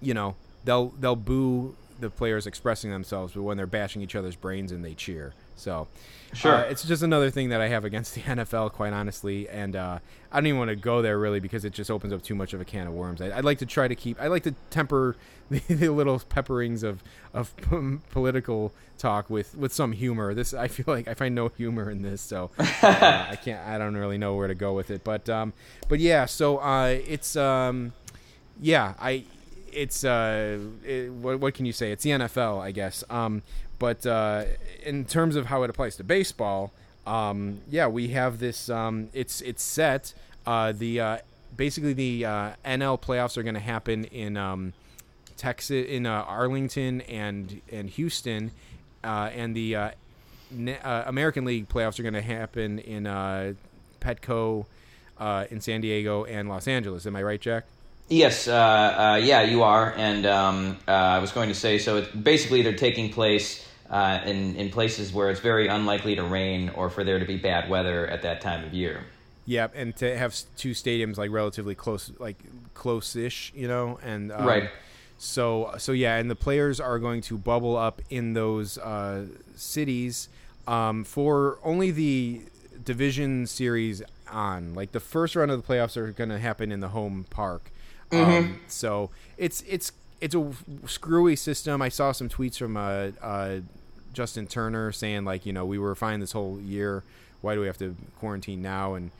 [0.00, 4.36] you know they'll they'll boo the players expressing themselves, but when they're bashing each other's
[4.36, 5.32] brains and they cheer.
[5.56, 5.88] So
[6.32, 6.54] Sure.
[6.56, 9.98] uh, it's just another thing that I have against the NFL, quite honestly, and uh,
[10.30, 12.52] I don't even want to go there really because it just opens up too much
[12.52, 13.20] of a can of worms.
[13.22, 14.20] I, I'd like to try to keep.
[14.20, 15.16] I like to temper
[15.50, 17.54] the, the little pepperings of of
[18.10, 20.34] political talk with with some humor.
[20.34, 23.66] This I feel like I find no humor in this, so uh, I can't.
[23.66, 25.04] I don't really know where to go with it.
[25.04, 25.52] But um,
[25.88, 26.26] but yeah.
[26.26, 27.92] So uh, it's um,
[28.60, 28.94] yeah.
[28.98, 29.24] I
[29.72, 31.92] it's uh, it, what, what can you say?
[31.92, 33.04] It's the NFL, I guess.
[33.10, 33.42] Um,
[33.78, 34.44] but uh,
[34.84, 36.72] in terms of how it applies to baseball,
[37.06, 38.68] um, yeah, we have this.
[38.68, 40.14] Um, it's it's set.
[40.46, 41.18] Uh, the uh,
[41.56, 44.72] basically the uh, NL playoffs are going to happen in um,
[45.36, 48.50] Texas, in uh, Arlington and and Houston,
[49.04, 49.76] uh, and the
[50.50, 53.04] ne- American League playoffs are going to happen in
[54.00, 54.66] Petco,
[55.50, 57.06] in San Diego and Los Angeles.
[57.06, 57.64] Am I right, Jack?
[58.08, 59.92] Yes, uh, uh, yeah, you are.
[59.96, 64.56] And um, uh, I was going to say, so basically they're taking place uh, in
[64.56, 68.06] in places where it's very unlikely to rain or for there to be bad weather
[68.06, 69.04] at that time of year.
[69.44, 72.36] Yeah, and to have two stadiums like relatively close, like
[72.74, 74.70] close-ish, you know, and um, Right.
[75.18, 80.28] So, so yeah, and the players are going to bubble up in those uh, cities
[80.66, 82.42] um, for only the
[82.84, 84.74] division series on.
[84.74, 87.70] Like the first round of the playoffs are going to happen in the home park.
[88.12, 90.52] Um, so it's it's it's a
[90.86, 91.82] screwy system.
[91.82, 93.60] I saw some tweets from uh, uh,
[94.16, 97.04] Justin Turner saying like, you know, we were fine this whole year.
[97.42, 98.94] Why do we have to quarantine now?
[98.94, 99.10] And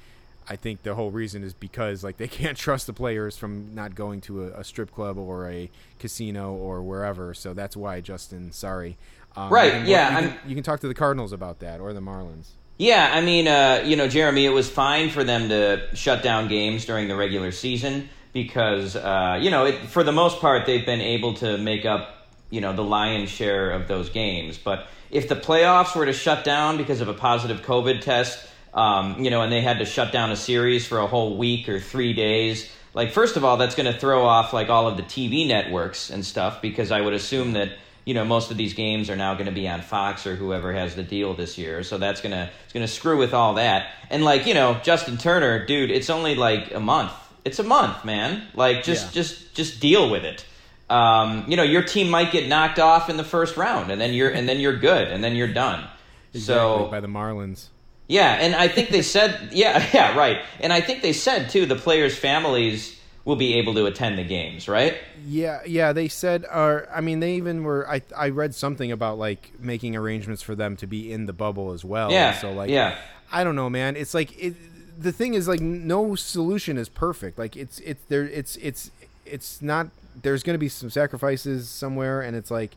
[0.48, 3.94] I think the whole reason is because like they can't trust the players from not
[3.94, 7.34] going to a, a strip club or a casino or wherever.
[7.34, 8.52] So that's why Justin.
[8.52, 8.96] Sorry.
[9.36, 12.00] Um, Right, yeah, You can, you can talk to the Cardinals about that or the
[12.00, 12.52] Marlins.
[12.78, 16.48] Yeah, I mean, uh, you know, Jeremy, it was fine for them to shut down
[16.48, 20.84] games during the regular season because, uh, you know, it, for the most part, they've
[20.84, 22.15] been able to make up,
[22.50, 24.58] you know, the lion's share of those games.
[24.58, 29.22] But if the playoffs were to shut down because of a positive COVID test, um,
[29.24, 31.80] you know, and they had to shut down a series for a whole week or
[31.80, 35.02] three days, like, first of all, that's going to throw off, like, all of the
[35.02, 37.72] TV networks and stuff because I would assume that
[38.06, 40.72] you know most of these games are now going to be on Fox or whoever
[40.72, 41.82] has the deal this year.
[41.82, 43.90] So that's gonna it's gonna screw with all that.
[44.10, 47.10] And like you know Justin Turner, dude, it's only like a month.
[47.44, 48.46] It's a month, man.
[48.54, 49.12] Like just Yeah.
[49.22, 50.44] just just deal with it.
[50.88, 54.14] Um, you know your team might get knocked off in the first round, and then
[54.14, 55.84] you're and then you're good, and then you're done.
[56.32, 57.68] Exactly, So by the Marlins.
[58.08, 60.42] yeah, and I think they said, yeah, yeah, right.
[60.60, 64.22] And I think they said too, the players' families will be able to attend the
[64.24, 64.96] games, right?
[65.26, 65.92] Yeah, yeah.
[65.92, 67.88] They said, or I mean, they even were.
[67.90, 71.72] I I read something about like making arrangements for them to be in the bubble
[71.72, 72.12] as well.
[72.12, 72.96] Yeah, So like, yeah.
[73.32, 73.96] I don't know, man.
[73.96, 74.54] It's like it.
[75.02, 77.38] The thing is, like, no solution is perfect.
[77.38, 78.22] Like, it's it's there.
[78.22, 78.92] It's it's
[79.24, 79.88] it's not.
[80.22, 82.76] There's going to be some sacrifices somewhere, and it's like,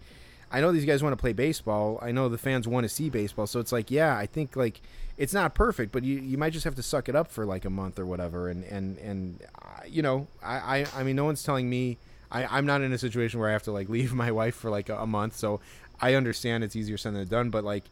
[0.52, 1.99] I know these guys want to play baseball.
[2.02, 3.47] I know the fans want to see baseball.
[3.47, 4.82] So it's like, yeah, I think like
[5.17, 7.65] it's not perfect, but you, you might just have to suck it up for like
[7.65, 8.49] a month or whatever.
[8.49, 11.97] And and and uh, you know, I, I I mean, no one's telling me.
[12.32, 14.69] I, I'm not in a situation where I have to like leave my wife for
[14.69, 15.60] like a, a month, so
[16.02, 17.49] I understand it's easier said than done.
[17.49, 17.86] But like,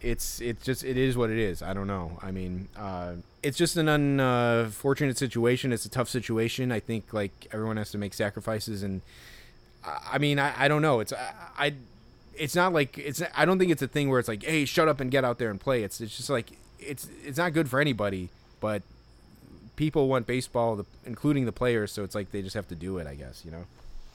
[0.00, 1.62] it's it's just it is what it is.
[1.62, 2.18] I don't know.
[2.22, 5.72] I mean, uh, it's just an unfortunate situation.
[5.72, 6.70] It's a tough situation.
[6.72, 9.02] I think like everyone has to make sacrifices, and
[9.84, 11.00] I, mean, I, I don't know.
[11.00, 11.74] It's I, I
[12.36, 14.88] it's not like it's I don't think it's a thing where it's like, hey, shut
[14.88, 15.82] up and get out there and play.
[15.82, 18.30] It's it's just like it's it's not good for anybody,
[18.60, 18.82] but
[19.76, 21.92] people want baseball, including the players.
[21.92, 23.06] So it's like they just have to do it.
[23.06, 23.64] I guess you know.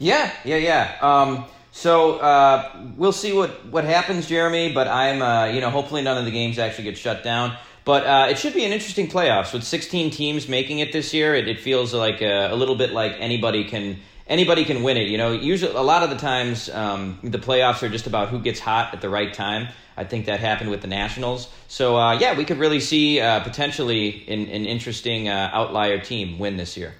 [0.04, 0.98] Yeah, yeah, yeah.
[1.02, 4.74] Um, so uh, we'll see what, what happens, Jeremy.
[4.74, 7.56] But I'm, uh, you know, hopefully none of the games actually get shut down.
[7.86, 11.36] But uh, it should be an interesting playoffs with 16 teams making it this year.
[11.36, 15.08] It, it feels like a, a, little bit like anybody can anybody can win it.
[15.08, 18.40] You know, usually a lot of the times um, the playoffs are just about who
[18.40, 19.70] gets hot at the right time.
[19.96, 21.50] I think that happened with the Nationals.
[21.70, 26.40] So uh, yeah, we could really see uh, potentially an, an interesting uh, outlier team
[26.40, 26.94] win this year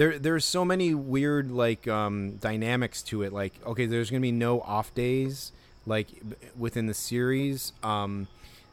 [0.00, 3.34] there there's so many weird like um, dynamics to it.
[3.34, 5.52] Like okay, there's gonna be no off days
[5.84, 6.08] like
[6.56, 7.74] within the series.
[7.82, 8.26] Um,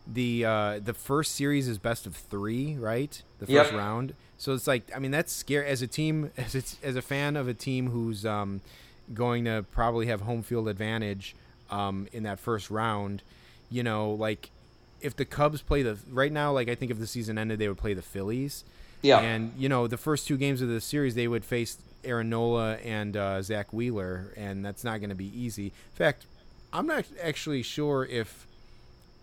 [0.07, 3.21] the uh, the first series is best of three, right?
[3.39, 3.73] The first yep.
[3.73, 4.13] round.
[4.37, 7.35] So it's like I mean that's scary as a team as it's, as a fan
[7.35, 8.61] of a team who's um,
[9.13, 11.35] going to probably have home field advantage
[11.69, 13.21] um, in that first round.
[13.69, 14.49] You know, like
[15.01, 17.67] if the Cubs play the right now, like I think if the season ended, they
[17.67, 18.63] would play the Phillies.
[19.01, 19.19] Yeah.
[19.19, 22.75] And you know, the first two games of the series, they would face Aaron Nola
[22.77, 25.65] and uh, Zack Wheeler, and that's not going to be easy.
[25.67, 26.25] In fact,
[26.73, 28.47] I'm not actually sure if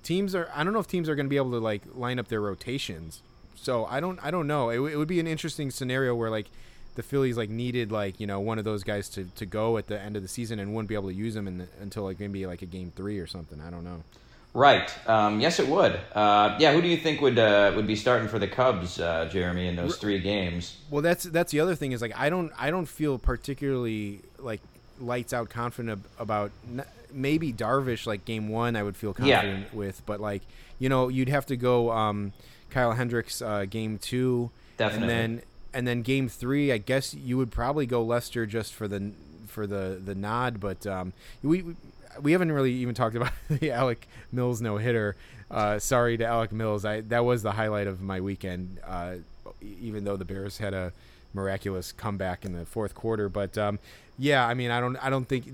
[0.02, 0.48] teams are.
[0.54, 2.40] I don't know if teams are going to be able to like line up their
[2.40, 3.20] rotations.
[3.56, 4.18] So I don't.
[4.22, 4.70] I don't know.
[4.70, 6.46] It, it would be an interesting scenario where like
[6.94, 9.88] the Phillies like needed like you know one of those guys to, to go at
[9.88, 12.20] the end of the season and wouldn't be able to use them the, until like
[12.20, 13.60] maybe like a game three or something.
[13.60, 14.02] I don't know.
[14.54, 14.88] Right.
[15.08, 15.98] Um, yes, it would.
[16.14, 16.72] Uh, yeah.
[16.72, 19.74] Who do you think would uh, would be starting for the Cubs, uh, Jeremy, in
[19.74, 20.76] those three games?
[20.90, 24.60] Well, that's that's the other thing is like I don't I don't feel particularly like
[25.00, 26.52] lights out confident about
[27.12, 29.76] maybe Darvish like game one I would feel confident yeah.
[29.76, 30.42] with, but like
[30.78, 32.32] you know you'd have to go um,
[32.70, 37.36] Kyle Hendricks uh, game two, definitely, and then and then game three I guess you
[37.38, 39.10] would probably go Lester just for the
[39.48, 41.12] for the the nod, but um,
[41.42, 41.74] we we
[42.32, 45.16] haven't really even talked about the Alec Mills no hitter.
[45.50, 46.84] Uh, sorry to Alec Mills.
[46.84, 48.80] I that was the highlight of my weekend.
[48.86, 49.16] Uh,
[49.62, 50.92] even though the Bears had a
[51.32, 53.78] miraculous comeback in the fourth quarter, but um,
[54.18, 55.46] yeah, I mean, I don't, I don't think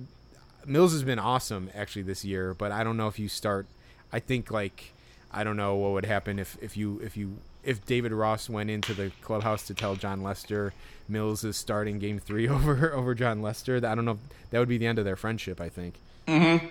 [0.67, 3.67] Mills has been awesome actually this year, but I don't know if you start.
[4.13, 4.93] I think like
[5.33, 8.71] I don't know what would happen if if you if you if David Ross went
[8.71, 10.73] into the clubhouse to tell Jon Lester
[11.09, 13.77] Mills is starting Game Three over over Jon Lester.
[13.77, 14.19] I don't know.
[14.51, 15.61] That would be the end of their friendship.
[15.61, 15.95] I think.
[16.31, 16.67] Mm-hmm.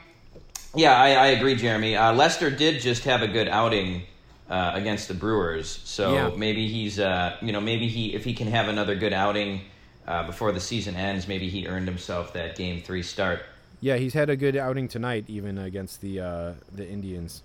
[0.75, 1.95] Yeah, I, I agree, Jeremy.
[1.95, 4.03] Uh, Lester did just have a good outing
[4.49, 6.31] uh, against the Brewers, so yeah.
[6.35, 9.61] maybe he's, uh, you know, maybe he if he can have another good outing
[10.07, 13.41] uh, before the season ends, maybe he earned himself that Game Three start.
[13.81, 17.43] Yeah, he's had a good outing tonight, even against the uh, the Indians.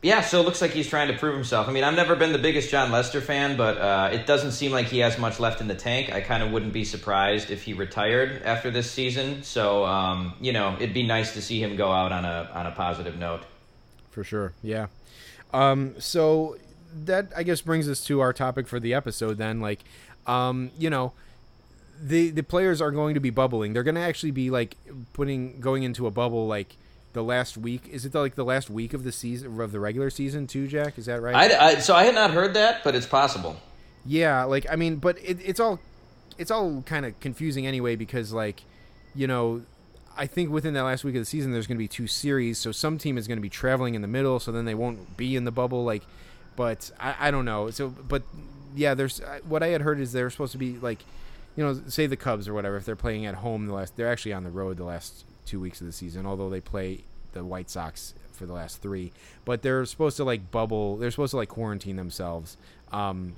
[0.00, 1.68] Yeah, so it looks like he's trying to prove himself.
[1.68, 4.70] I mean, I've never been the biggest Jon Lester fan, but uh, it doesn't seem
[4.70, 6.12] like he has much left in the tank.
[6.12, 9.42] I kind of wouldn't be surprised if he retired after this season.
[9.42, 12.66] So, um, you know, it'd be nice to see him go out on a on
[12.66, 13.42] a positive note.
[14.10, 14.86] For sure, yeah.
[15.52, 16.56] Um, so
[17.04, 19.36] that I guess brings us to our topic for the episode.
[19.36, 19.80] Then, like,
[20.28, 21.12] um, you know,
[22.00, 23.72] the the players are going to be bubbling.
[23.72, 24.76] They're going to actually be like
[25.12, 26.76] putting going into a bubble, like
[27.18, 27.88] the last week.
[27.90, 30.68] Is it the, like the last week of the season of the regular season too,
[30.68, 30.98] Jack?
[30.98, 31.34] Is that right?
[31.34, 33.56] I, I, so I had not heard that, but it's possible.
[34.06, 35.80] Yeah, like I mean, but it, it's all
[36.38, 38.62] it's all kind of confusing anyway because like
[39.16, 39.62] you know
[40.16, 42.58] I think within that last week of the season there's going to be two series,
[42.58, 45.16] so some team is going to be traveling in the middle, so then they won't
[45.16, 45.84] be in the bubble.
[45.84, 46.04] Like,
[46.54, 47.70] but I, I don't know.
[47.70, 48.22] So, but
[48.76, 51.00] yeah, there's what I had heard is they're supposed to be like,
[51.56, 54.10] you know, say the Cubs or whatever if they're playing at home the last, they're
[54.10, 57.44] actually on the road the last two weeks of the season, although they play the
[57.44, 59.12] White Sox for the last three.
[59.44, 60.96] But they're supposed to like bubble.
[60.96, 62.56] They're supposed to like quarantine themselves
[62.92, 63.34] um,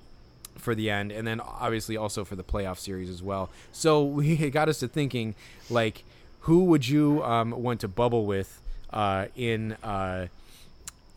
[0.57, 3.51] for the end, and then obviously also for the playoff series as well.
[3.73, 5.35] So we it got us to thinking,
[5.69, 6.05] like,
[6.41, 8.61] who would you um, want to bubble with
[8.93, 10.29] uh, in uh,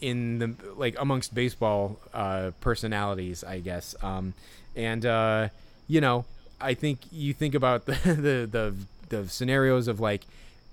[0.01, 3.95] in the like amongst baseball uh, personalities, I guess.
[4.03, 4.33] Um,
[4.75, 5.49] and uh,
[5.87, 6.25] you know,
[6.59, 8.75] I think you think about the, the the
[9.09, 10.25] the scenarios of like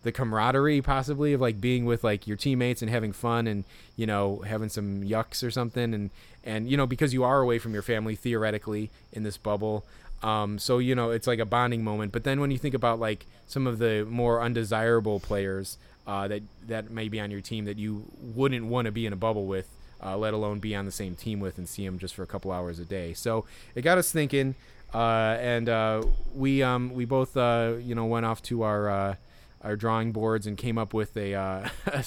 [0.03, 3.65] the camaraderie possibly of like being with like your teammates and having fun and
[3.97, 6.11] you know having some yucks or something and
[6.45, 9.85] and you know because you are away from your family theoretically in this bubble
[10.23, 12.99] um, so you know it's like a bonding moment but then when you think about
[12.99, 15.77] like some of the more undesirable players
[16.11, 19.13] uh, that that may be on your team that you wouldn't want to be in
[19.13, 19.69] a bubble with,
[20.03, 22.27] uh, let alone be on the same team with and see them just for a
[22.27, 23.13] couple hours a day.
[23.13, 23.45] So
[23.77, 24.57] it got us thinking,
[24.93, 26.03] uh, and uh,
[26.35, 29.15] we um, we both uh, you know went off to our uh,
[29.63, 31.69] our drawing boards and came up with a uh,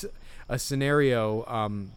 [0.49, 1.91] a scenario um,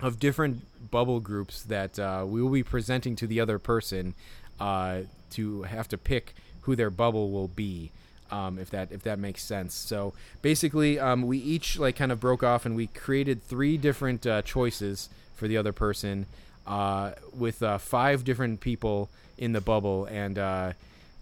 [0.00, 4.14] of different bubble groups that uh, we will be presenting to the other person
[4.60, 7.90] uh, to have to pick who their bubble will be.
[8.30, 9.74] Um, if that if that makes sense.
[9.74, 14.26] So basically, um, we each like kind of broke off and we created three different
[14.26, 16.26] uh, choices for the other person
[16.66, 20.36] uh, with uh, five different people in the bubble, and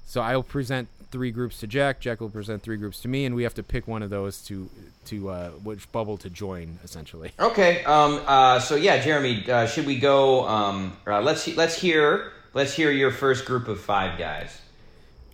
[0.07, 2.01] so I'll present three groups to Jack.
[2.01, 4.43] Jack will present three groups to me, and we have to pick one of those
[4.47, 4.69] to
[5.07, 7.31] to uh, which bubble to join, essentially.
[7.41, 7.85] Okay.
[7.85, 8.21] Um.
[8.27, 8.59] Uh.
[8.59, 9.49] So yeah, Jeremy.
[9.49, 10.49] Uh, should we go?
[10.49, 10.97] Um.
[11.07, 14.59] Uh, let's let's hear let's hear your first group of five guys.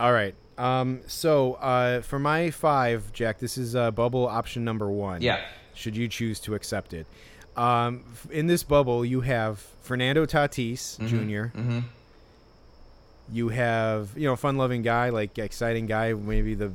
[0.00, 0.34] All right.
[0.58, 1.00] Um.
[1.06, 5.22] So uh, for my five, Jack, this is uh, bubble option number one.
[5.22, 5.40] Yeah.
[5.74, 7.06] Should you choose to accept it?
[7.56, 11.80] Um, in this bubble, you have Fernando Tatis junior Mm-hmm.
[13.32, 16.72] You have you know fun-loving guy, like exciting guy, maybe the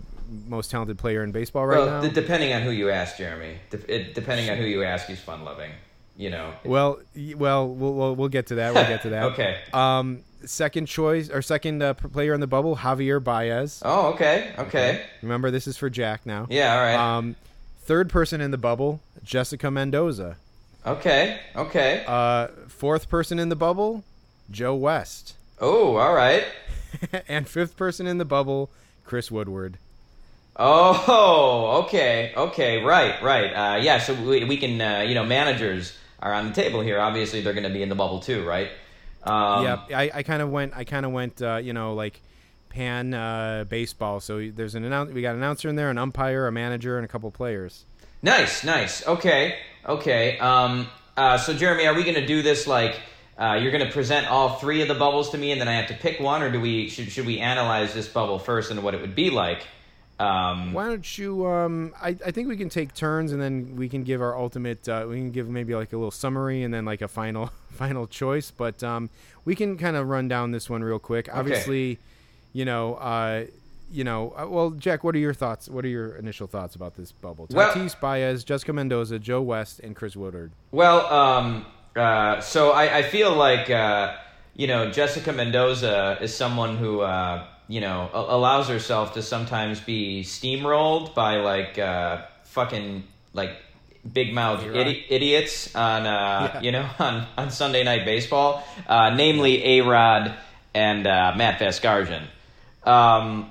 [0.47, 2.01] most talented player in baseball right well, now.
[2.01, 3.57] d- depending on who you ask, Jeremy.
[3.69, 5.71] De- it, depending on who you ask, he's fun loving.
[6.15, 6.53] You know.
[6.63, 6.99] Well,
[7.35, 8.73] well, we'll we'll, we'll get to that.
[8.73, 9.23] We'll get to that.
[9.33, 9.57] Okay.
[9.73, 13.81] Um, second choice or second uh, player in the bubble, Javier Baez.
[13.83, 14.13] Oh.
[14.13, 14.53] Okay.
[14.59, 15.03] Okay.
[15.23, 16.45] Remember, this is for Jack now.
[16.51, 16.75] Yeah.
[16.75, 17.17] All right.
[17.17, 17.35] Um,
[17.81, 20.37] third person in the bubble, Jessica Mendoza.
[20.85, 21.39] okay.
[21.55, 22.03] Okay.
[22.07, 24.03] Uh, fourth person in the bubble,
[24.51, 25.33] Joe West.
[25.59, 25.95] Oh.
[25.97, 26.45] All right.
[27.27, 28.69] and fifth person in the bubble,
[29.05, 29.77] Chris Woodward.
[30.55, 33.47] Oh, okay, okay, right, right.
[33.47, 36.99] Uh, yeah, so we, we can, uh, you know, managers are on the table here.
[36.99, 38.69] Obviously, they're going to be in the bubble too, right?
[39.23, 40.73] Um, yeah, I, I kind of went.
[40.75, 41.41] I kind of went.
[41.41, 42.21] Uh, you know, like
[42.69, 44.19] pan uh, baseball.
[44.19, 45.11] So there's an announce.
[45.11, 47.85] We got an announcer in there, an umpire, a manager, and a couple players.
[48.21, 49.05] Nice, nice.
[49.07, 50.37] Okay, okay.
[50.39, 50.87] Um,
[51.17, 52.99] uh, so, Jeremy, are we going to do this like
[53.37, 55.73] uh, you're going to present all three of the bubbles to me, and then I
[55.73, 58.83] have to pick one, or do we should should we analyze this bubble first and
[58.83, 59.65] what it would be like?
[60.19, 61.47] Um, Why don't you?
[61.47, 64.87] Um, I, I think we can take turns, and then we can give our ultimate.
[64.87, 68.05] Uh, we can give maybe like a little summary, and then like a final final
[68.05, 68.51] choice.
[68.51, 69.09] But um,
[69.45, 71.27] we can kind of run down this one real quick.
[71.33, 71.97] Obviously,
[72.53, 73.45] you know, uh,
[73.91, 74.33] you know.
[74.37, 75.67] Uh, well, Jack, what are your thoughts?
[75.67, 77.47] What are your initial thoughts about this bubble?
[77.49, 80.51] Well- Tatis, Baez, Jessica Mendoza, Joe West, and Chris Woodward.
[80.71, 81.65] Well, um,
[81.95, 84.15] uh, so I, I feel like uh,
[84.55, 89.79] you know Jessica Mendoza is someone who uh, you know a- allows herself to sometimes
[89.79, 93.03] be steamrolled by like uh, fucking
[93.33, 93.51] like
[94.11, 96.61] big mouth idi- idiots on uh, Yeah.
[96.61, 100.33] you know on, on Sunday Night Baseball, uh, namely A Rod
[100.73, 102.23] and uh, Matt Vasgersian.
[102.83, 103.49] Um,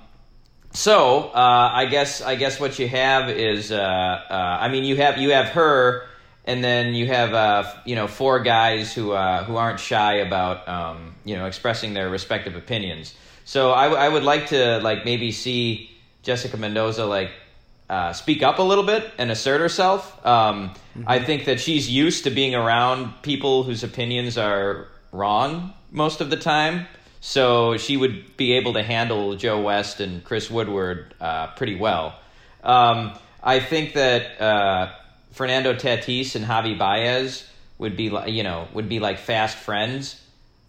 [0.72, 4.96] so uh, I guess I guess what you have is uh, uh, I mean you
[4.96, 6.07] have you have her
[6.44, 10.68] and then you have uh, you know four guys who uh, who aren't shy about
[10.68, 13.14] um, you know expressing their respective opinions.
[13.44, 15.90] So I, w- I would like to like maybe see
[16.22, 17.31] Jessica Mendoza like
[17.90, 20.24] uh, speak up a little bit and assert herself.
[20.24, 20.72] Um,
[21.07, 26.31] I think that she's used to being around people whose opinions are wrong most of
[26.31, 26.87] the time.
[27.20, 32.14] So she would be able to handle Joe West and Chris Woodward uh, pretty well.
[32.64, 34.92] Um, I think that uh,
[35.32, 40.20] Fernando Tatis and Javi Baez would be, you know, would be like fast friends.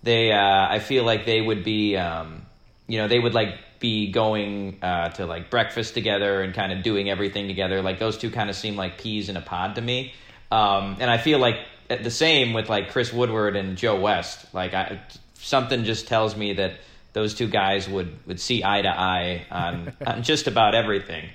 [0.04, 2.46] They, uh, I feel like they would be, um,
[2.88, 6.84] you know, they would like be going uh, to like breakfast together and kind of
[6.84, 7.82] doing everything together.
[7.82, 10.14] Like those two kind of seem like peas in a pod to me.
[10.52, 14.54] Um, and I feel like the same with like Chris Woodward and Joe West.
[14.54, 15.02] Like I,
[15.36, 16.76] something just tells me that
[17.12, 21.26] those two guys would, would see eye to eye on, on just about everything.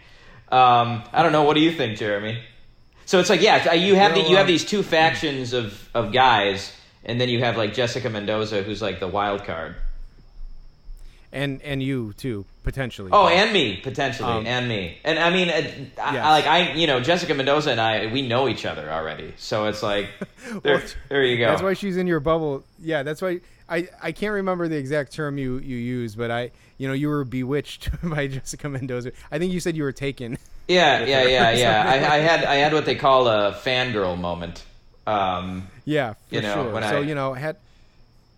[0.50, 1.42] Um, I don't know.
[1.42, 2.42] What do you think, Jeremy?
[3.08, 6.74] So it's like, yeah, you have the, you have these two factions of, of guys,
[7.06, 9.76] and then you have like Jessica Mendoza, who's like the wild card.
[11.32, 13.08] And and you too potentially.
[13.10, 15.90] Oh, and me potentially, Um, and me, and I mean, I, Yes.
[15.98, 19.64] I, like I, you know, Jessica Mendoza and I, we know each other already, so
[19.64, 20.10] it's like,
[20.62, 21.46] there, Well, there you go.
[21.48, 22.62] That's why she's in your bubble.
[22.78, 23.40] Yeah, that's why
[23.70, 27.08] I, I can't remember the exact term you, you used, but I you know you
[27.08, 29.12] were bewitched by Jessica Mendoza.
[29.32, 30.36] I think you said you were taken.
[30.68, 31.84] yeah, yeah, yeah, yeah.
[31.86, 34.64] I, I had, I had what they call a fangirl moment.
[35.06, 36.82] Um, Yeah, for You know, sure.
[36.82, 37.56] so I- you know had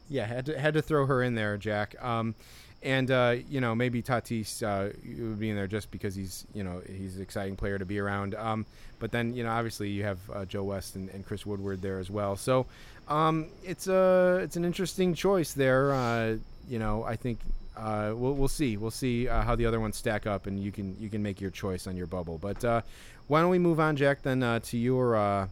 [0.08, 1.96] yeah had to had to throw her in there, Jack.
[2.02, 2.34] Um,
[2.82, 6.62] and uh, you know maybe Tatis uh, would be in there just because he's you
[6.64, 8.34] know he's an exciting player to be around.
[8.36, 8.66] Um,
[9.00, 11.98] but then you know obviously you have uh, Joe West and, and Chris Woodward there
[11.98, 12.36] as well.
[12.36, 12.66] So
[13.08, 15.92] um, it's a it's an interesting choice there.
[15.92, 16.36] Uh,
[16.68, 17.40] you know I think.
[17.80, 18.76] Uh, we'll, we'll see.
[18.76, 21.40] We'll see uh, how the other ones stack up, and you can you can make
[21.40, 22.36] your choice on your bubble.
[22.38, 22.82] But uh,
[23.26, 25.48] why don't we move on, Jack, then uh, to your uh,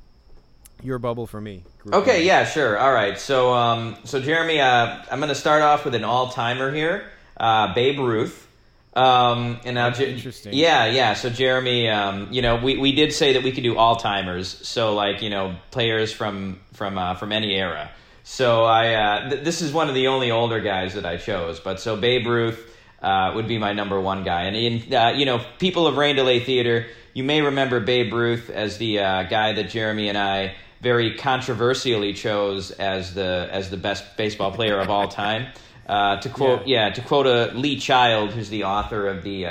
[0.82, 1.62] your bubble for me?
[1.90, 2.26] Okay, one.
[2.26, 2.78] yeah, sure.
[2.78, 3.18] All right.
[3.18, 7.04] So, um, so Jeremy, uh, I'm going to start off with an all-timer here,
[7.36, 8.46] uh, Babe Ruth.
[8.94, 10.54] Um, and now, Je- Interesting.
[10.54, 11.14] Yeah, yeah.
[11.14, 14.48] So, Jeremy, um, you know, we, we did say that we could do all-timers.
[14.66, 17.90] So, like, you know, players from from uh, from any era.
[18.30, 21.60] So, I uh, th- this is one of the only older guys that I chose.
[21.60, 22.60] But so, Babe Ruth
[23.00, 24.42] uh, would be my number one guy.
[24.42, 28.50] And in, uh, you know, people of Rain Delay Theater, you may remember Babe Ruth
[28.50, 33.78] as the uh, guy that Jeremy and I very controversially chose as the as the
[33.78, 35.46] best baseball player of all time.
[35.88, 36.90] Uh, to quote, yeah.
[36.90, 39.46] to quote a Lee Child, who's the author of the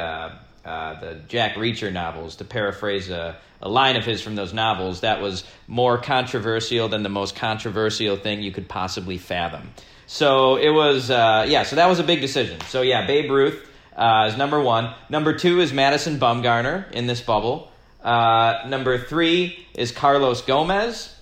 [0.67, 5.01] uh, the Jack Reacher novels, to paraphrase a, a line of his from those novels,
[5.01, 9.71] that was more controversial than the most controversial thing you could possibly fathom.
[10.07, 11.63] So it was, uh, yeah.
[11.63, 12.59] So that was a big decision.
[12.69, 14.93] So yeah, Babe Ruth uh, is number one.
[15.09, 17.71] Number two is Madison Bumgarner in this bubble.
[18.03, 21.13] Uh, number three is Carlos Gomez.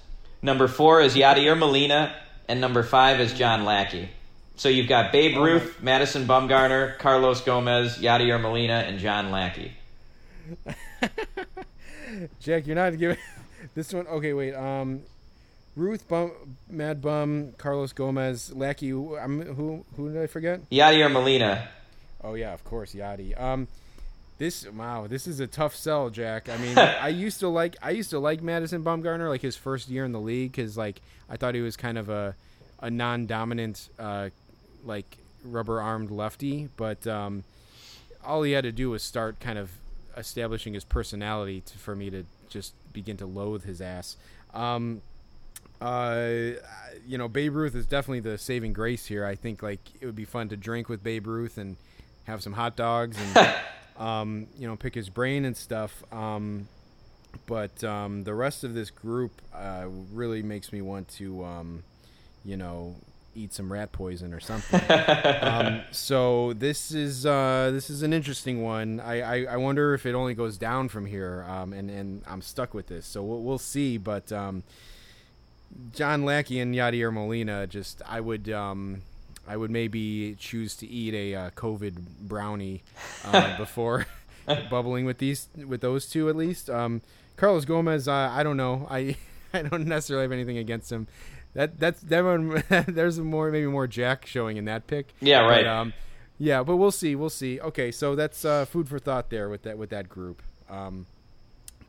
[0.42, 2.16] Number four is Yadier Molina,
[2.48, 4.10] and number five is John Lackey.
[4.58, 9.74] So you've got Babe Ruth, Madison Bumgarner, Carlos Gomez, Yadier Molina, and John Lackey.
[12.40, 13.18] Jack, you're not giving
[13.76, 14.08] this one.
[14.08, 14.54] Okay, wait.
[14.54, 15.02] Um,
[15.76, 16.32] Ruth, Bum,
[16.70, 18.90] Mad Bum, Carlos Gomez, Lackey.
[18.90, 20.70] Who, I'm, who who did I forget?
[20.70, 21.68] Yadier Molina.
[22.24, 23.40] Oh yeah, of course, Yadi.
[23.40, 23.68] Um,
[24.38, 26.48] this wow, this is a tough sell, Jack.
[26.48, 29.90] I mean, I used to like I used to like Madison Bumgarner like his first
[29.90, 32.36] year in the league because like I thought he was kind of a
[32.80, 34.30] a non-dominant uh,
[34.86, 37.44] like rubber armed lefty, but um,
[38.24, 39.72] all he had to do was start kind of
[40.18, 44.18] establishing his personality to, for me to just begin to loathe his ass.
[44.54, 45.02] Um,
[45.82, 46.30] uh,
[47.06, 49.26] you know, Babe Ruth is definitely the saving grace here.
[49.26, 51.76] I think like it would be fun to drink with Babe Ruth and
[52.26, 53.54] have some hot dogs and
[53.98, 56.04] um, you know pick his brain and stuff.
[56.14, 56.68] Um,
[57.46, 61.84] but um, the rest of this group uh, really makes me want to, um,
[62.44, 62.96] you know,
[63.36, 64.82] eat some rat poison or something.
[65.42, 69.00] um, so this is uh, this is an interesting one.
[69.00, 72.42] I, I, I wonder if it only goes down from here, um, and and I'm
[72.42, 73.06] stuck with this.
[73.06, 73.98] So we'll, we'll see.
[73.98, 74.64] But um,
[75.94, 79.02] John Lackey and Yadier Molina, just I would um,
[79.48, 82.84] I would maybe choose to eat a uh, COVID brownie
[83.26, 84.08] uh, before
[84.70, 86.70] bubbling with these with those two at least.
[86.70, 87.02] Um,
[87.38, 88.88] Carlos Gomez, uh, I don't know.
[88.90, 89.18] I
[89.54, 91.08] I don't necessarily have anything against him.
[91.56, 92.64] That that's that one.
[92.88, 95.14] there's more maybe more Jack showing in that pick.
[95.22, 95.64] Yeah, right.
[95.64, 95.94] But, um,
[96.38, 97.16] yeah, but we'll see.
[97.16, 97.60] We'll see.
[97.62, 100.44] Okay, so that's uh, food for thought there with that with that group.
[100.70, 101.08] Um,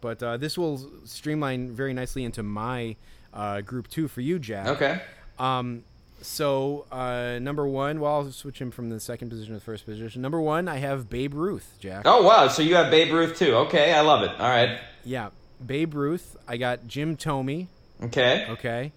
[0.01, 2.97] but uh, this will streamline very nicely into my
[3.35, 4.69] uh, group two for you, Jack.
[4.69, 5.01] Okay.
[5.39, 5.83] Um,
[6.23, 9.85] so uh, number one, well, I'll switch him from the second position to the first
[9.85, 10.23] position.
[10.23, 12.03] Number one, I have Babe Ruth, Jack.
[12.05, 12.47] Oh wow!
[12.47, 13.55] So you have Babe Ruth too.
[13.67, 14.31] Okay, I love it.
[14.31, 14.79] All right.
[15.05, 15.31] Yeah,
[15.65, 16.37] Babe Ruth.
[16.47, 17.67] I got Jim Thome.
[18.01, 18.47] Okay.
[18.51, 18.93] Okay.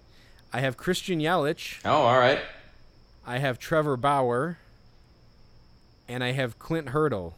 [0.52, 1.78] I have Christian Yelich.
[1.84, 2.40] Oh, all right.
[3.26, 4.58] I have Trevor Bauer.
[6.08, 7.36] And I have Clint Hurdle.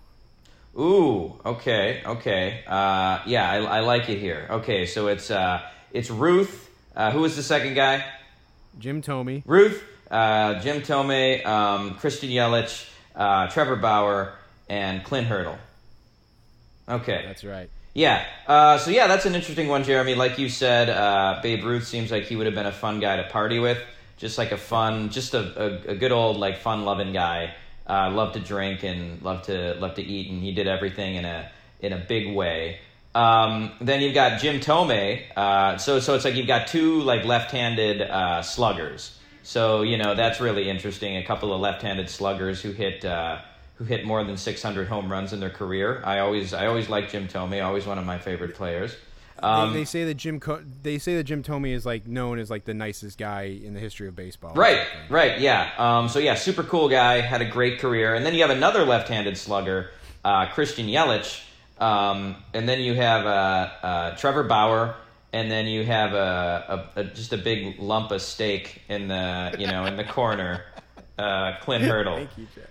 [0.78, 1.38] Ooh.
[1.44, 2.02] Okay.
[2.06, 2.64] Okay.
[2.66, 4.46] Uh, yeah, I, I like it here.
[4.48, 5.60] Okay, so it's uh,
[5.92, 6.70] it's Ruth.
[6.96, 8.04] Uh, who was the second guy?
[8.78, 9.42] Jim Thome.
[9.44, 14.32] Ruth, uh, Jim Thome, um, Christian Yelich, uh, Trevor Bauer,
[14.70, 15.58] and Clint Hurdle.
[16.88, 17.22] Okay.
[17.26, 17.68] That's right.
[17.94, 18.24] Yeah.
[18.46, 20.14] Uh, so yeah, that's an interesting one, Jeremy.
[20.14, 23.16] Like you said, uh, Babe Ruth seems like he would have been a fun guy
[23.16, 23.78] to party with.
[24.16, 27.54] Just like a fun, just a, a, a good old like fun loving guy.
[27.86, 31.24] Uh, loved to drink and loved to love to eat, and he did everything in
[31.24, 32.78] a in a big way.
[33.14, 35.22] Um, then you've got Jim Thome.
[35.36, 39.18] Uh, so so it's like you've got two like left-handed uh, sluggers.
[39.42, 41.16] So you know that's really interesting.
[41.16, 43.40] A couple of left-handed sluggers who hit uh,
[43.82, 46.02] who hit more than 600 home runs in their career.
[46.04, 47.62] I always I always like Jim Thome.
[47.64, 48.96] Always one of my favorite players.
[49.42, 52.38] Um, they, they say that Jim Co- they say that Jim Thome is like known
[52.38, 54.54] as like the nicest guy in the history of baseball.
[54.54, 55.72] Right, right, yeah.
[55.78, 58.84] Um, so yeah, super cool guy, had a great career, and then you have another
[58.84, 59.90] left-handed slugger,
[60.24, 61.42] uh, Christian Yelich,
[61.80, 64.94] um, and then you have uh, uh, Trevor Bauer,
[65.32, 69.56] and then you have a, a, a just a big lump of steak in the
[69.58, 70.66] you know in the corner,
[71.18, 72.16] uh, Clint Hurdle.
[72.16, 72.68] Thank you, Jack.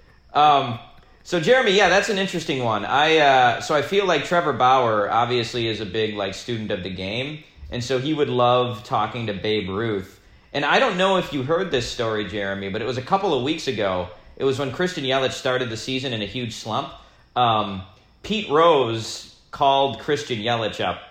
[1.24, 2.84] So Jeremy, yeah, that's an interesting one.
[2.84, 6.84] I uh, so I feel like Trevor Bauer obviously is a big like student of
[6.84, 10.20] the game, and so he would love talking to Babe Ruth.
[10.52, 13.34] And I don't know if you heard this story, Jeremy, but it was a couple
[13.36, 14.10] of weeks ago.
[14.36, 16.92] It was when Christian Yelich started the season in a huge slump.
[17.36, 17.84] Um,
[18.24, 21.02] Pete Rose called Christian Yelich up,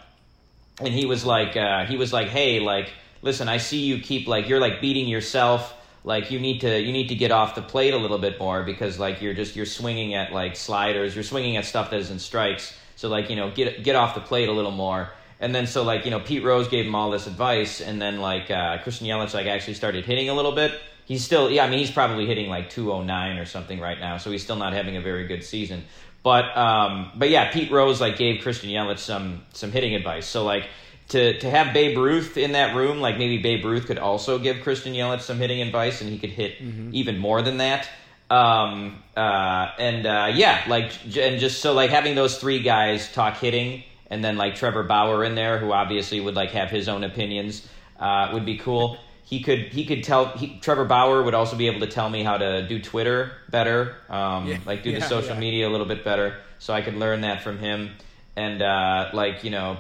[0.81, 2.91] and he was like, uh, he was like, hey, like,
[3.23, 5.73] listen, I see you keep like you're like beating yourself
[6.05, 8.63] like you need to you need to get off the plate a little bit more
[8.63, 12.21] because like you're just you're swinging at like sliders you're swinging at stuff that isn't
[12.21, 15.11] strikes So like you know get get off the plate a little more.
[15.41, 18.21] And then so like you know Pete Rose gave him all this advice, and then
[18.21, 20.79] like uh, Christian Yelich like actually started hitting a little bit.
[21.07, 24.31] He's still yeah I mean he's probably hitting like 209 or something right now, so
[24.31, 25.85] he's still not having a very good season.
[26.23, 30.27] But um, but yeah, Pete Rose like gave Christian Yelich some some hitting advice.
[30.27, 30.69] So like
[31.11, 34.63] to to have Babe Ruth in that room, like maybe Babe Ruth could also give
[34.63, 36.61] Christian Yelich some hitting advice, and he could hit
[36.93, 37.89] even more than that.
[38.31, 43.37] Um, uh, and uh, yeah, like and just so like having those three guys talk
[43.39, 47.03] hitting, and then like Trevor Bauer in there, who obviously would like have his own
[47.05, 47.67] opinions,
[47.99, 48.97] uh, would be cool.
[49.25, 52.23] He could he could tell he, Trevor Bauer would also be able to tell me
[52.23, 55.41] how to do Twitter better, um, Yeah, like do the social yeah.
[55.41, 57.91] media a little bit better, so I could learn that from him.
[58.37, 59.79] And uh, like you know,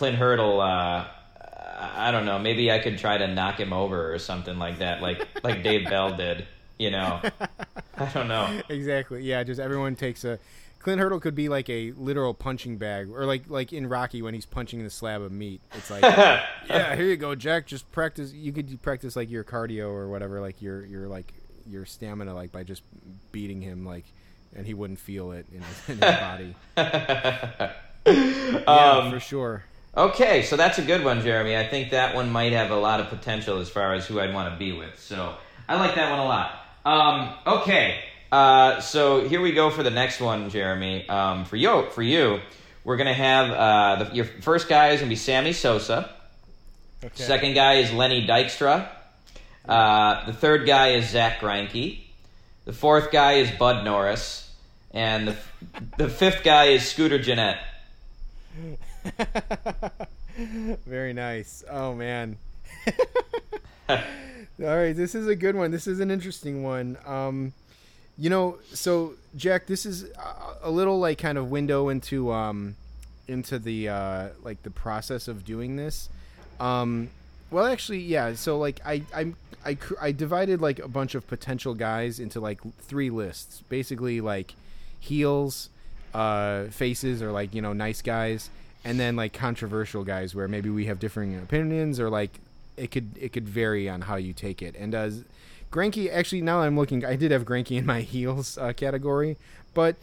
[0.00, 1.04] Clint Hurdle, uh,
[1.78, 5.02] I don't know, maybe I could try to knock him over or something like that,
[5.02, 6.46] like like Dave Bell did.
[6.78, 7.20] You know,
[7.98, 8.62] I don't know.
[8.70, 9.22] exactly.
[9.22, 10.38] Yeah, just everyone takes a.
[10.78, 14.32] Clint Hurdle could be like a literal punching bag, or like like in Rocky when
[14.32, 15.60] he's punching the slab of meat.
[15.74, 17.66] It's like, yeah, here you go, Jack.
[17.66, 18.32] Just practice.
[18.32, 21.34] You could practice like your cardio or whatever, like your your like
[21.68, 22.82] your stamina, like by just
[23.32, 24.06] beating him, like,
[24.56, 26.54] and he wouldn't feel it in his, in his body.
[26.78, 29.64] yeah, Um, for sure.
[29.96, 31.56] Okay, so that's a good one, Jeremy.
[31.56, 34.32] I think that one might have a lot of potential as far as who I'd
[34.32, 35.00] want to be with.
[35.00, 35.34] So
[35.68, 36.64] I like that one a lot.
[36.84, 41.08] Um, okay, uh, so here we go for the next one, Jeremy.
[41.08, 42.40] Um, for you, for you,
[42.84, 46.08] we're gonna have uh, the, your first guy is gonna be Sammy Sosa.
[47.02, 47.24] Okay.
[47.24, 48.88] Second guy is Lenny Dykstra.
[49.68, 52.00] Uh, the third guy is Zack Greinke.
[52.64, 54.48] The fourth guy is Bud Norris,
[54.92, 55.36] and the
[55.98, 57.58] the fifth guy is Scooter Gennett.
[60.86, 61.64] Very nice.
[61.70, 62.36] Oh man.
[63.88, 63.96] All
[64.58, 65.70] right, this is a good one.
[65.70, 66.98] This is an interesting one.
[67.06, 67.52] Um,
[68.18, 70.04] you know, so Jack, this is
[70.62, 72.76] a- little like kind of window into um,
[73.26, 76.08] into the uh, like the process of doing this.
[76.58, 77.08] Um,
[77.50, 78.34] well, actually, yeah.
[78.34, 79.32] So like I I
[79.64, 83.62] I I divided like a bunch of potential guys into like three lists.
[83.68, 84.54] Basically, like
[84.98, 85.70] heels,
[86.12, 88.50] uh, faces, or like you know nice guys,
[88.84, 92.40] and then like controversial guys where maybe we have differing opinions or like
[92.76, 94.74] it could it could vary on how you take it.
[94.78, 95.10] And uh,
[95.70, 99.36] Greinke actually now I'm looking, I did have Greinke in my heels uh, category,
[99.74, 99.96] but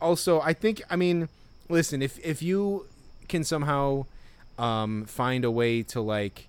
[0.00, 1.28] also I think I mean,
[1.68, 2.86] listen, if if you
[3.28, 4.06] can somehow
[4.58, 6.48] um, find a way to like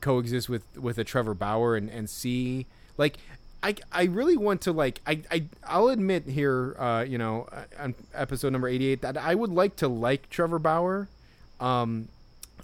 [0.00, 3.16] coexist with with a Trevor Bauer and and see like
[3.62, 7.64] I, I really want to like I, I I'll admit here uh, you know uh,
[7.82, 11.08] on episode number 88 that I would like to like Trevor Bauer
[11.60, 12.08] um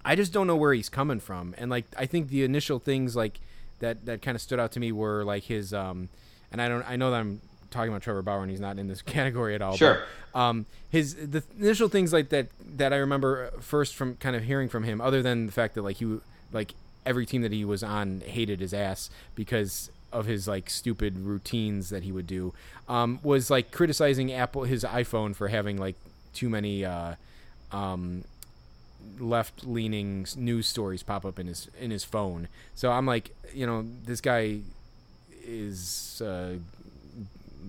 [0.04, 3.14] I just don't know where he's coming from and like I think the initial things
[3.16, 3.40] like
[3.80, 6.08] that that kind of stood out to me were like his um
[6.50, 7.40] and I don't I know that I'm
[7.70, 10.02] talking about Trevor Bauer and he's not in this category at all but, Sure.
[10.34, 14.68] um his the initial things like that that I remember first from kind of hearing
[14.70, 16.20] from him other than the fact that like he
[16.52, 16.72] like
[17.04, 21.90] every team that he was on hated his ass because of his like stupid routines
[21.90, 22.54] that he would do
[22.88, 25.96] um was like criticizing Apple his iPhone for having like
[26.32, 27.14] too many uh
[27.72, 28.24] um
[29.18, 32.48] left leaning news stories pop up in his in his phone.
[32.74, 34.60] So I'm like, you know, this guy
[35.44, 36.54] is uh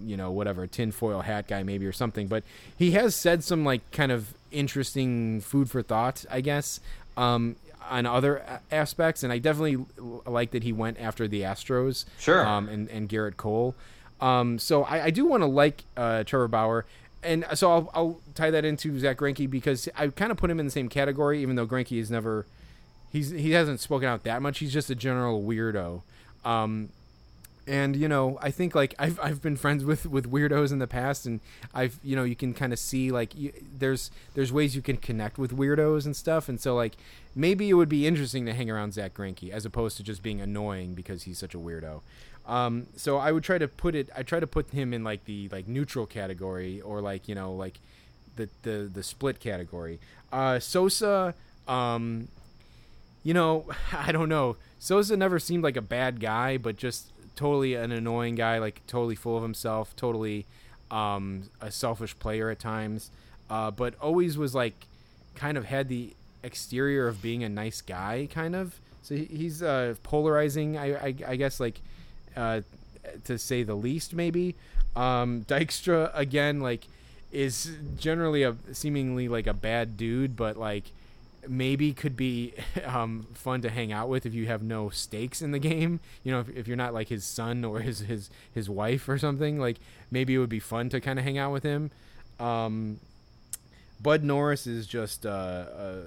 [0.05, 2.43] you know, whatever, tinfoil hat guy maybe or something, but
[2.77, 6.79] he has said some like kind of interesting food for thought, I guess,
[7.15, 7.55] um
[7.89, 9.85] on other aspects and I definitely
[10.25, 12.45] like that he went after the Astros Sure.
[12.45, 13.75] um and and Gerrit Cole.
[14.21, 16.85] Um so I, I do want to like uh Trevor Bauer
[17.23, 20.59] and so I'll, I'll tie that into Zack Greinke because I kind of put him
[20.59, 22.45] in the same category, even though Greinke is never,
[23.11, 24.59] he's he hasn't spoken out that much.
[24.59, 26.03] He's just a general weirdo,
[26.45, 26.89] um,
[27.67, 30.87] and you know I think like I've I've been friends with with weirdos in the
[30.87, 31.41] past, and
[31.73, 34.97] I've you know you can kind of see like you, there's there's ways you can
[34.97, 36.93] connect with weirdos and stuff, and so like
[37.35, 40.39] maybe it would be interesting to hang around Zack Greinke as opposed to just being
[40.39, 42.01] annoying because he's such a weirdo.
[42.45, 44.09] Um, so I would try to put it.
[44.15, 47.53] I try to put him in like the like neutral category or like you know
[47.53, 47.79] like
[48.37, 49.99] the the the split category.
[50.31, 51.35] Uh, Sosa,
[51.67, 52.29] um,
[53.23, 54.55] you know, I don't know.
[54.79, 58.57] Sosa never seemed like a bad guy, but just totally an annoying guy.
[58.57, 60.45] Like totally full of himself, totally
[60.91, 63.11] um, a selfish player at times.
[63.49, 64.85] Uh, but always was like
[65.35, 66.13] kind of had the
[66.43, 68.79] exterior of being a nice guy, kind of.
[69.03, 71.79] So he's uh, polarizing, I, I, I guess, like
[72.35, 72.61] uh,
[73.23, 74.55] to say the least, maybe.
[74.97, 76.87] Um, Dykstra again, like,
[77.31, 80.85] is generally a seemingly like a bad dude, but like
[81.49, 82.53] maybe could be
[82.85, 85.99] um, fun to hang out with if you have no stakes in the game.
[86.23, 89.17] You know, if, if you're not like his son or his his his wife or
[89.17, 89.77] something, like
[90.11, 91.91] maybe it would be fun to kind of hang out with him.
[92.39, 92.99] Um,
[94.01, 96.01] Bud Norris is just uh, uh,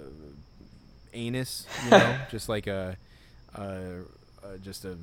[1.12, 2.96] anus, you know, just like a,
[3.56, 4.96] uh, uh, just a,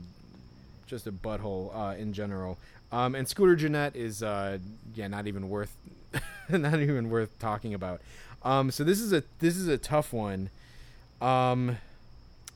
[0.85, 2.57] just a butthole uh, in general.
[2.91, 4.59] Um, and Scooter Gennett is uh,
[4.95, 5.75] yeah, not even worth,
[6.49, 8.01] not even worth talking about.
[8.43, 10.49] Um, so this is a this is a tough one.
[11.21, 11.77] Um,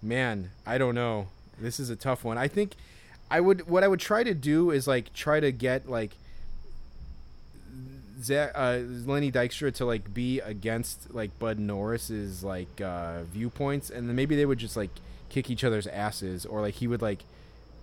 [0.01, 1.27] man, I don't know.
[1.59, 2.37] This is a tough one.
[2.37, 2.73] I think
[3.29, 6.11] I would what I would try to do is like try to get like
[8.29, 14.15] uh, Lenny Dykstra to like be against like Bud Norris's like uh, viewpoints, and then
[14.15, 14.91] maybe they would just like
[15.29, 17.23] kick each other's asses, or like he would like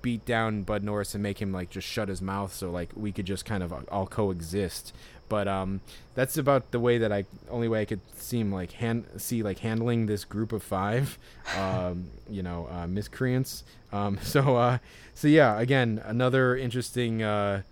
[0.01, 3.11] beat down Bud Norris and make him like just shut his mouth, so like we
[3.13, 4.93] could just kind of uh, all coexist.
[5.29, 5.81] But um,
[6.15, 9.59] that's about the way that I only way I could seem like hand see like
[9.59, 11.19] handling this group of five,
[11.57, 13.65] um, you know, uh, miscreants.
[13.93, 14.79] Um, so uh,
[15.15, 17.23] so yeah, again another interesting.
[17.23, 17.63] Uh,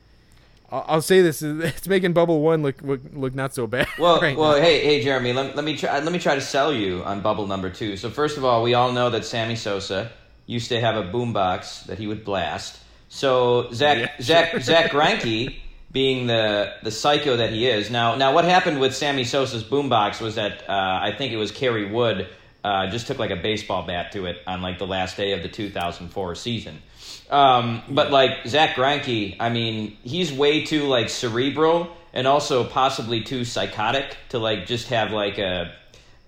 [0.70, 3.86] I'll, say this: it's making Bubble One look look, look not so bad.
[3.98, 4.62] Well, right well, now.
[4.62, 5.98] hey, hey, Jeremy, let, let me try.
[6.00, 7.96] Let me try to sell you on bubble number two.
[7.96, 10.11] So first of all, we all know that Sammy Sosa
[10.46, 12.80] used to have a boombox that he would blast.
[13.09, 14.61] So Zach Yeah, Zach sure.
[14.61, 15.57] Zack Greinke,
[15.97, 20.20] being the the psycho that he is, now now what happened with Sammy Sosa's boombox
[20.20, 22.28] was that uh, I think it was Kerry Wood
[22.62, 25.42] uh, just took like a baseball bat to it on like the last day of
[25.42, 26.82] the 2004 season.
[27.30, 33.22] Um, but like Zack Greinke, I mean, he's way too like cerebral and also possibly
[33.22, 35.72] too psychotic to like just have like a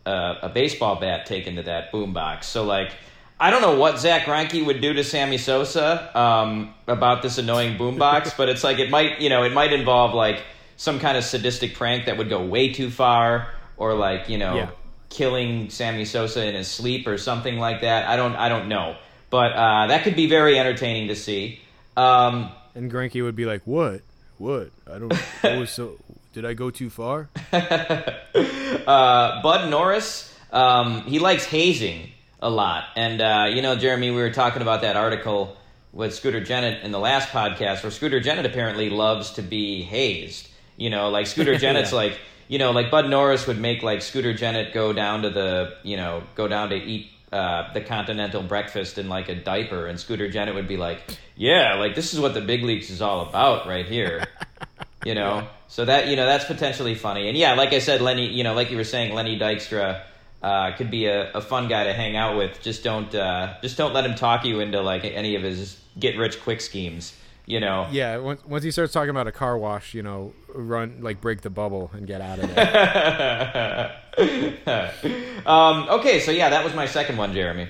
[0.06, 2.44] a, a baseball bat taken to that boombox.
[2.44, 2.94] So like,
[3.41, 7.76] I don't know what Zack Greinke would do to Sammy Sosa um, about this annoying
[7.78, 10.43] boombox, but it's like it might you know it might involve like
[10.76, 14.57] some kind of sadistic prank that would go way too far, or like you know
[14.57, 14.70] Yeah.
[15.09, 18.09] killing Sammy Sosa in his sleep or something like that.
[18.09, 18.97] I don't I don't know,
[19.30, 21.61] but uh, that could be very entertaining to see.
[21.97, 24.03] Um, and Greinke would be like, "What?
[24.39, 24.70] What?
[24.93, 25.12] I don't.
[25.43, 25.97] What was so?
[26.32, 32.11] Did I go too far?" uh, Bud Norris, um, he likes hazing
[32.41, 32.84] a lot.
[32.97, 35.57] And, uh, you know, Jeremy, we were talking about that article
[35.93, 40.49] with Scooter Gennett in the last podcast where Scooter Gennett apparently loves to be hazed.
[40.76, 41.97] You know, like Scooter Gennett's Yeah.
[41.99, 45.74] like, you know, like Bud Norris would make like Scooter Gennett go down to the,
[45.82, 50.01] you know, go down to eat uh, the continental breakfast in like a diaper, and
[50.01, 51.03] Scooter Gennett would be like,
[51.36, 54.24] "Yeah, like this is what the big leagues is all about right here."
[55.05, 58.26] you know so that you know that's potentially funny and yeah like i said lenny
[58.26, 60.03] you know like you were saying lenny dykstra
[60.43, 63.76] uh, could be a, a fun guy to hang out with just don't uh, just
[63.76, 67.14] don't let him talk you into like any of his get rich quick schemes
[67.47, 68.18] you know Yeah.
[68.18, 71.51] Once, once he starts talking about a car wash, you know, run like break the
[71.51, 73.97] bubble and get out of there.
[75.47, 77.68] um, okay so yeah that was my second one jeremy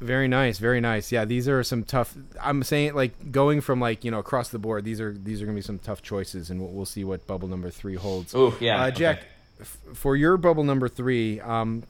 [0.00, 0.58] very nice.
[0.58, 1.10] Very nice.
[1.12, 1.24] Yeah.
[1.24, 2.14] These are some tough.
[2.40, 4.84] I'm saying like going from like you know across the board.
[4.84, 7.48] These are these are gonna be some tough choices, and we'll, we'll see what bubble
[7.48, 8.34] number three holds.
[8.34, 9.26] Ooh, yeah, Uh, Jack, okay.
[9.60, 11.84] F- for your bubble number three, um,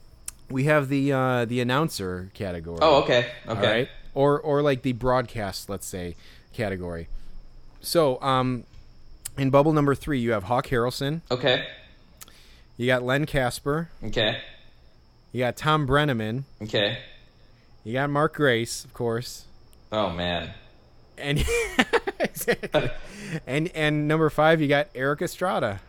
[0.49, 2.79] we have the uh, the announcer category.
[2.81, 3.89] oh okay okay right.
[4.13, 6.15] Or or like the broadcast, let's say,
[6.53, 7.07] category.
[7.81, 8.63] So, um,
[9.37, 11.21] in bubble number three, you have Hawk Harrelson.
[11.29, 11.65] okay
[12.77, 13.89] You got Len Kasper.
[14.05, 14.37] okay
[15.31, 16.43] You got Thom Brennaman.
[16.63, 16.99] okay
[17.83, 19.45] You got Mark Grace, of course.
[19.91, 20.51] oh man
[21.17, 21.43] And
[22.19, 22.89] exactly.
[23.45, 25.81] and and number five, you got Erik Estrada.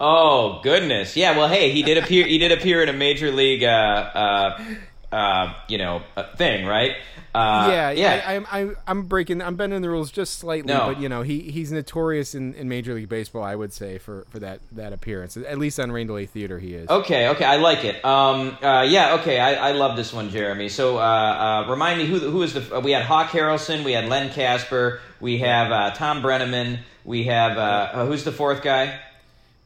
[0.00, 1.36] Oh goodness, yeah.
[1.36, 2.26] Well, hey, he did appear.
[2.26, 4.64] He did appear in a major league, uh, uh,
[5.12, 6.92] uh, you know, uh, thing, right?
[7.34, 8.24] Uh, yeah, yeah.
[8.26, 9.42] I, I'm I'm I'm breaking.
[9.42, 10.86] I'm bending the rules just slightly, No.
[10.86, 13.42] but you know, he he's notorious in, in Major League Baseball.
[13.42, 15.36] I would say for, for that that appearance.
[15.36, 16.88] At least on Rain Delay Theater, he is.
[16.88, 18.02] Okay, okay, I like it.
[18.02, 20.70] Um, uh, yeah, okay, I, I love this one, Jeremy.
[20.70, 22.78] So, uh, uh, remind me who who is the?
[22.78, 27.24] Uh, we had Hawk Harrelson, we had Len Kasper, we have uh, Thom Brennaman, we
[27.24, 28.98] have who's the fourth guy?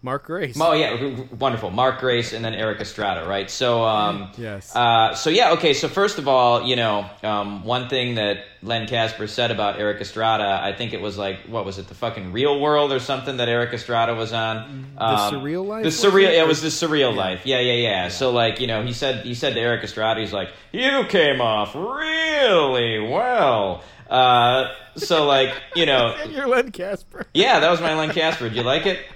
[0.04, 0.54] Mark Grace.
[0.60, 1.70] Oh yeah, wonderful.
[1.70, 3.48] Mark Grace and then Erik Estrada, right?
[3.50, 4.76] So um, Yes.
[4.76, 5.72] Uh, so yeah, okay.
[5.72, 10.02] So first of all, you know, um, one thing that Len Kasper said about Erik
[10.02, 13.38] Estrada, I think it was like, what was it, the fucking Real World or something
[13.38, 14.86] that Erik Estrada was on?
[14.94, 16.28] The Um, Surreal Life, The surreal.
[16.28, 16.34] it?
[16.34, 17.46] It was the Surreal Life.
[17.46, 20.34] Yeah, yeah, yeah, So like, you know, he said he said to Erik Estrada, he's
[20.34, 23.82] like, you came off really well.
[24.10, 27.26] Uh, so like, you know, and you're Len Kasper.
[27.32, 28.48] yeah, that was my Len Kasper.
[28.50, 28.98] Did you like it?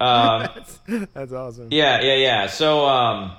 [0.00, 0.78] Um, that's,
[1.14, 1.68] that's awesome.
[1.70, 2.46] yeah, yeah, yeah.
[2.46, 3.32] So, um,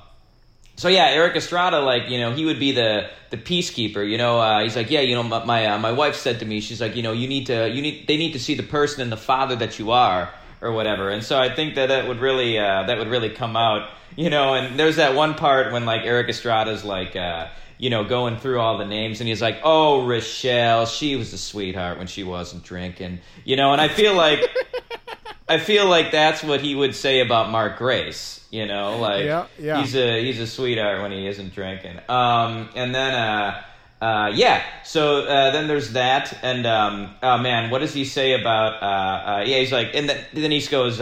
[0.77, 4.07] so yeah, Erik Estrada, like you know, he would be the the peacekeeper.
[4.09, 6.45] You know, uh, he's like, yeah, you know, my my, uh, my wife said to
[6.45, 8.63] me, she's like, you know, you need to, you need, they need to see the
[8.63, 11.09] person and the father that you are, or whatever.
[11.09, 13.89] And so I think that that would really, uh, that would really come out.
[14.17, 17.15] You know, and there's that one part when like Erik Estrada's like.
[17.75, 21.33] Uh, you know, going through all the names, and he's like, "Oh, Rochelle, she was
[21.33, 23.71] a sweetheart when she wasn't drinking," you know.
[23.71, 24.39] And I feel like
[25.49, 28.45] I feel like that's what he would say about Mark Grace.
[28.51, 29.81] You know, like Yeah, yeah.
[29.81, 31.99] he's a he's a sweetheart when he isn't drinking.
[32.07, 33.63] Um, and then uh,
[34.01, 34.63] uh, yeah.
[34.83, 38.81] So uh, then there's that, and um, oh man, what does he say about?
[38.81, 40.99] Uh, uh, yeah, he's like, and then, then he goes.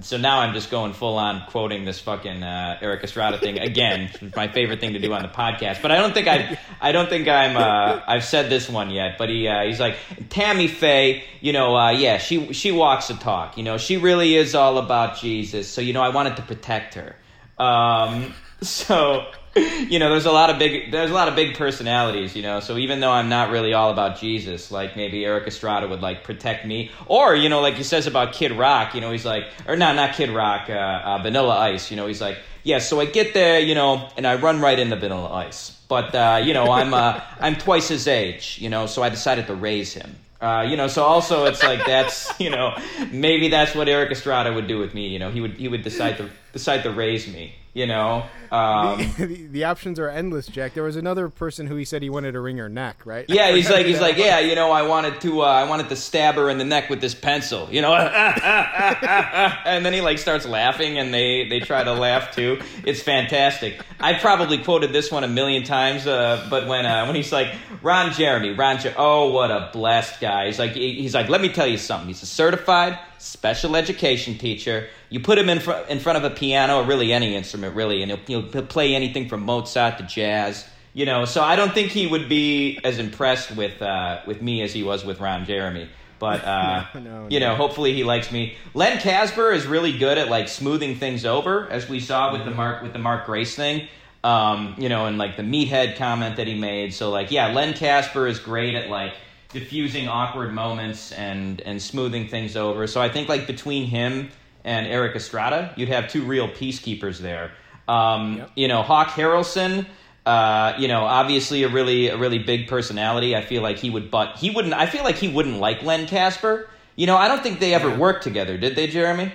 [0.00, 4.10] So now I'm just going full on quoting this fucking uh, Erik Estrada thing again.
[4.36, 5.82] My favorite thing to do on the podcast.
[5.82, 9.16] But I don't think I, I don't think I'm, uh, I've said this one yet.
[9.18, 9.96] But he, uh, he's like
[10.28, 11.24] Tammy Faye.
[11.40, 13.56] You know, uh, yeah, she she walks the talk.
[13.56, 15.68] You know, she really is all about Jesus.
[15.68, 17.16] So you know, I wanted to protect her.
[17.58, 19.26] Um, so
[19.56, 22.60] you know, there's a lot of big there's a lot of big personalities, you know.
[22.60, 26.24] So even though I'm not really all about Jesus, like maybe Erik Estrada would like
[26.24, 29.44] protect me, or you know, like he says about Kid Rock, you know, he's like,
[29.66, 32.78] or no, not Kid Rock, uh, uh, Vanilla Ice, you know, he's like, yeah.
[32.80, 36.42] So I get there, you know, and I run right into Vanilla Ice, but uh,
[36.44, 39.94] you know, I'm uh, I'm twice his age, you know, so I decided to raise
[39.94, 40.16] him.
[40.38, 42.76] Uh, you know, so also it's like that's you know
[43.10, 45.08] maybe that's what Erik Estrada would do with me.
[45.08, 47.54] You know, he would he would decide to decide to raise me.
[47.76, 50.72] You know, um, the, the options are endless, Jack.
[50.72, 53.26] There was another person who he said he wanted to wring her neck, right?
[53.28, 55.96] yeah, he's like he's like yeah, you know, I wanted to uh, I wanted to
[55.96, 57.68] stab her in the neck with this pencil.
[57.70, 62.62] You know, and then he like starts laughing, and they they try to laugh too.
[62.86, 63.78] It's fantastic.
[64.00, 67.54] I probably quoted this one a million times, uh, but when uh, when he's like
[67.82, 70.46] Ron Jeremy, Ron, Jer- oh what a blessed guy.
[70.46, 72.08] He's like he's like let me tell you something.
[72.08, 74.88] He's a certified special education teacher.
[75.10, 78.02] You put him in fr- in front of a piano or really any instrument really,
[78.02, 80.66] and he'll, he'll, play anything from Mozart to jazz.
[80.92, 84.62] You know, so I don't think he would be as impressed with uh, with me
[84.62, 85.88] as he was with Ron Jeremy.
[86.18, 87.56] But uh, No, no, you know, no.
[87.56, 88.56] hopefully he likes me.
[88.74, 92.50] Len Kasper is really good at like smoothing things over, as we saw with the
[92.50, 93.88] Mark with the Mark Grace thing.
[94.24, 96.94] Um, you know, and like the meathead comment that he made.
[96.94, 99.14] So like, yeah, Len Kasper is great at like
[99.52, 102.86] diffusing awkward moments and and smoothing things over.
[102.86, 104.28] So I think like between him
[104.64, 107.52] and Erik Estrada, you'd have two real peacekeepers there.
[107.88, 108.50] Um, Yep.
[108.56, 109.86] You know, Hawk Harrelson.
[110.24, 113.36] Uh, you know, obviously a really a really big personality.
[113.36, 114.74] I feel like he would, but he wouldn't.
[114.74, 116.68] I feel like he wouldn't like Len Kasper.
[116.96, 117.96] You know, I don't think they ever Yeah.
[117.98, 119.32] worked together, did they, Jeremy?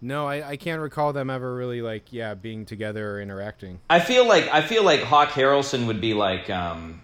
[0.00, 3.80] No, I, I can't recall them ever really like yeah being together or interacting.
[3.90, 7.02] I feel like I feel like Hawk Harrelson would be like um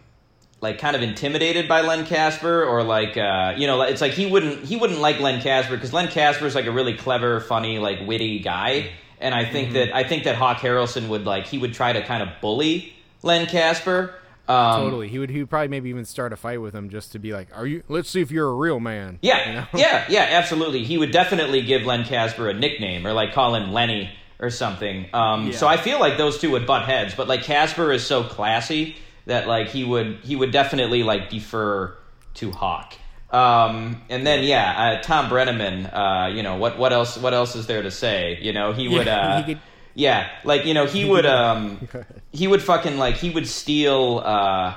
[0.60, 4.26] like kind of intimidated by Len Kasper or like uh you know it's like he
[4.26, 7.78] wouldn't he wouldn't like Len Kasper because Len Kasper is like a really clever, funny,
[7.78, 8.90] like witty guy.
[9.20, 12.02] And I think that I think that Hawk Harrelson would like he would try to
[12.02, 12.92] kind of bully
[13.22, 14.14] Len Kasper.
[14.48, 17.12] Um, Totally, he would he would probably maybe even start a fight with him just
[17.12, 17.82] to be like, are you?
[17.88, 19.18] Let's see if you're a real man.
[19.20, 19.66] Yeah, you know?
[19.74, 20.84] yeah, yeah, absolutely.
[20.84, 25.06] He would definitely give Len Kasper a nickname or like call him Lenny or something.
[25.12, 25.56] Um, Yeah.
[25.56, 28.94] So I feel like those two would butt heads, but like Kasper is so classy
[29.26, 31.96] that like he would he would definitely like defer
[32.34, 32.94] to Hawk.
[33.30, 35.86] Um, and then yeah, uh, Thom Brennaman.
[35.92, 38.38] Uh, you know what what else what else is there to say?
[38.40, 39.06] You know he would.
[39.06, 39.62] Yeah, Uh, he could-
[39.98, 41.88] yeah, like you know he would um
[42.32, 44.74] he would fucking like he would steal uh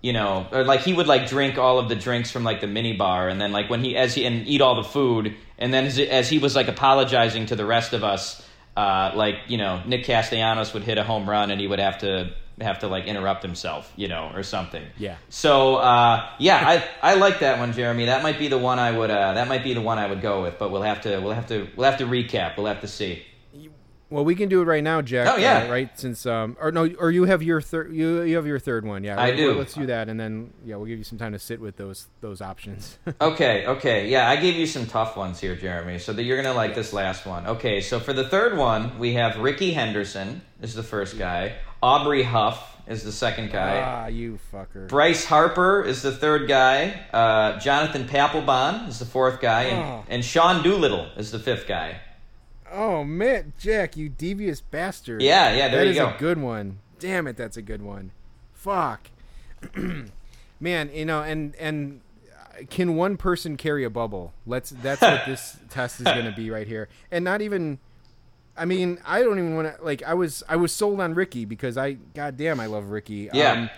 [0.00, 2.66] you know or like he would like drink all of the drinks from like the
[2.66, 5.72] mini bar and then like when he as he and eat all the food and
[5.74, 8.42] then as, as he was like apologizing to the rest of us
[8.76, 11.98] uh like you know Nick Castellanos would hit a home run and he would have
[11.98, 12.32] to
[12.62, 14.84] have to like interrupt himself you know or something.
[14.98, 15.16] Yeah.
[15.28, 16.62] so uh yeah
[17.02, 18.06] I I like that one Jeremy.
[18.06, 20.20] That might be the one I would uh that might be the one I would
[20.22, 22.56] go with but we'll have to we'll have to we'll have to recap.
[22.56, 23.24] We'll have to see
[24.12, 25.26] Well, we can do it right now, Jack.
[25.32, 25.64] Oh, yeah.
[25.66, 25.98] uh, right.
[25.98, 29.02] Since um, or no, or you have your third, you you have your third one.
[29.04, 29.54] Yeah, I Let- do.
[29.54, 32.06] Let's do that, and then yeah, we'll give you some time to sit with those
[32.20, 32.98] those options.
[33.20, 34.08] Okay, okay.
[34.08, 36.74] Yeah, I gave you some tough ones here, Jeremy, so that you're going to like
[36.74, 37.46] this last one.
[37.46, 41.54] Okay, so for the third one, we have Rickey Henderson is the first guy.
[41.82, 43.80] Aubrey Huff is the second guy.
[43.80, 44.88] ah, you fucker.
[44.88, 47.06] Bryce Harper is the third guy.
[47.12, 49.64] Uh, Jonathan Papelbon is the fourth guy.
[49.64, 50.04] And, Oh.
[50.08, 52.00] and Sean Doolittle is the fifth guy.
[52.72, 55.20] Oh man, Jack, you devious bastard.
[55.22, 56.08] Yeah, yeah, there That you is go.
[56.08, 56.78] a good one.
[56.98, 58.12] Damn it, that's a good one.
[58.54, 59.10] Fuck.
[60.60, 62.00] Man, you know, and and
[62.70, 64.32] can one person carry a bubble?
[64.46, 64.70] Let's.
[64.70, 67.78] That's what this test is going to be right here, and not even.
[68.56, 70.02] I mean, I don't even want to like.
[70.04, 73.30] I was I was sold on Ricky because I, goddamn, I love Ricky.
[73.30, 73.68] Um, Yeah.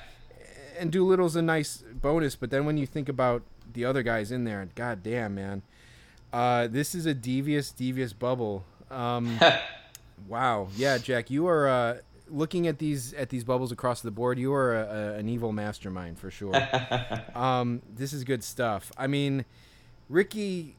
[0.78, 3.42] and Doolittle's a nice bonus, but then when you think about
[3.72, 5.62] the other guys in there, goddamn, man,
[6.32, 8.64] uh, this is a devious, devious bubble.
[8.90, 9.38] Um,
[10.28, 11.96] wow, yeah, Jack, you are uh,
[12.28, 14.38] looking at these at these bubbles across the board.
[14.38, 16.54] You are a, a, an evil mastermind for sure.
[17.34, 18.92] um, this is good stuff.
[18.96, 19.44] I mean,
[20.08, 20.76] Ricky,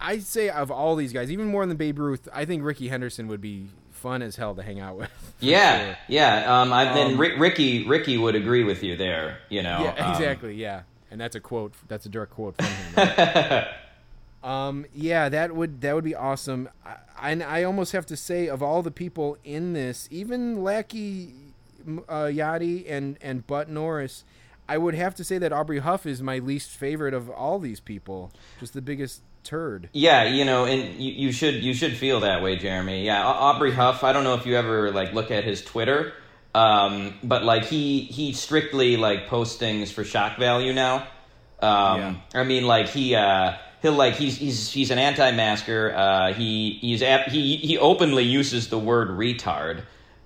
[0.00, 3.28] I'd say of all these guys, even more than Babe Ruth, I think Rickey Henderson
[3.28, 5.10] would be fun as hell to hang out with.
[5.40, 5.96] Yeah, sure.
[6.08, 6.60] yeah.
[6.60, 9.38] Um, I, then Um, Rick, Ricky Ricky would agree with you there.
[9.48, 9.82] You know.
[9.82, 10.54] Yeah, um, exactly.
[10.54, 11.74] Yeah, and that's a quote.
[11.88, 12.94] That's a direct quote from him.
[12.96, 13.66] right?
[14.42, 16.68] Um, yeah, that would that would be awesome.
[16.84, 16.96] I,
[17.30, 21.34] and I almost have to say, of all the people in this, even Lackey,
[22.08, 24.24] uh, Yadi, and and Butt Norris,
[24.68, 27.80] I would have to say that Aubrey Huff is my least favorite of all these
[27.80, 28.30] people.
[28.60, 29.88] Just the biggest turd.
[29.92, 33.04] Yeah, you know, and you, you should you should feel that way, Jeremy.
[33.04, 34.04] Yeah, Au- Aubrey Huff.
[34.04, 36.12] I don't know if you ever like look at his Twitter,
[36.54, 41.08] um, but like he he strictly like posts things for shock value now.
[41.60, 42.14] Um, Yeah.
[42.34, 45.92] I mean, like he uh, he'll like he's he's he's an anti-masker.
[45.94, 49.82] Uh, he he's ap- he he openly uses the word retard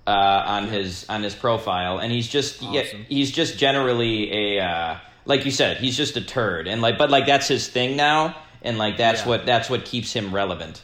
[0.07, 3.05] uh, on his on his profile, and he's just yeah, Awesome.
[3.09, 7.09] he's just generally a uh, like you said, he's just a turd, and like but
[7.09, 9.27] like that's his thing now, and like that's Yeah.
[9.29, 10.81] what that's what keeps him relevant.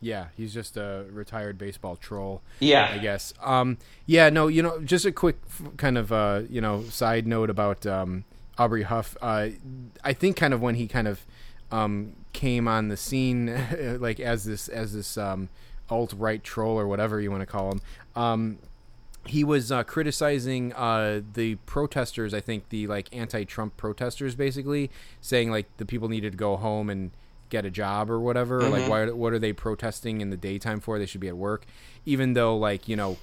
[0.00, 2.42] Yeah, he's just a retired baseball troll.
[2.58, 2.90] Yeah.
[2.92, 3.32] I guess.
[3.40, 5.36] Um, yeah, no, you know, just a quick
[5.76, 8.24] kind of uh, you know side note about um,
[8.58, 9.16] Aubrey Huff.
[9.22, 9.50] Uh,
[10.02, 11.24] I think kind of when he kind of
[11.72, 13.46] um, came on the scene,
[14.00, 15.48] like as this as this um,
[15.90, 17.80] alt right troll or whatever you want to call him.
[18.14, 18.58] Um,
[19.26, 22.34] he was uh, criticizing uh, the protesters.
[22.34, 26.90] I think the like anti-Trump protesters, basically saying like the people needed to go home
[26.90, 27.12] and
[27.48, 28.60] get a job or whatever.
[28.62, 29.10] Like, why?
[29.10, 30.98] What are they protesting in the daytime for?
[30.98, 31.66] They should be at work,
[32.04, 33.18] even though like you know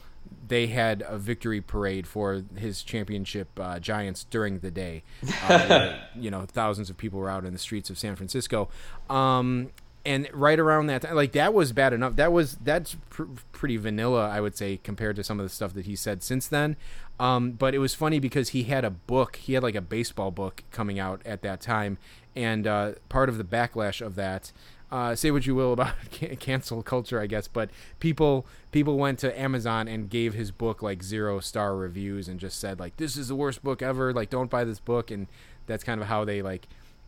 [0.48, 5.04] they had a victory parade for his championship uh, Giants during the day.
[5.44, 8.68] Uh, you know, thousands of people were out in the streets of San Francisco.
[9.10, 9.70] Um,
[10.06, 12.16] and right around that time, like that was bad enough.
[12.16, 15.74] That was that's pr- pretty vanilla, I would say, compared to some of the stuff
[15.74, 16.78] that he said since then.
[17.20, 19.36] Um, but it was funny because he had a book.
[19.36, 21.98] He had like a baseball book coming out at that time,
[22.36, 24.52] and uh, part of the backlash of that.
[24.92, 27.70] Uh, say what you will about can- cancel culture, I guess, but
[28.00, 32.60] people people went to Amazon and gave his book like zero star reviews and just
[32.60, 34.12] said like this is the worst book ever.
[34.14, 35.28] Like don't buy this book, and
[35.68, 36.68] that's kind of how they like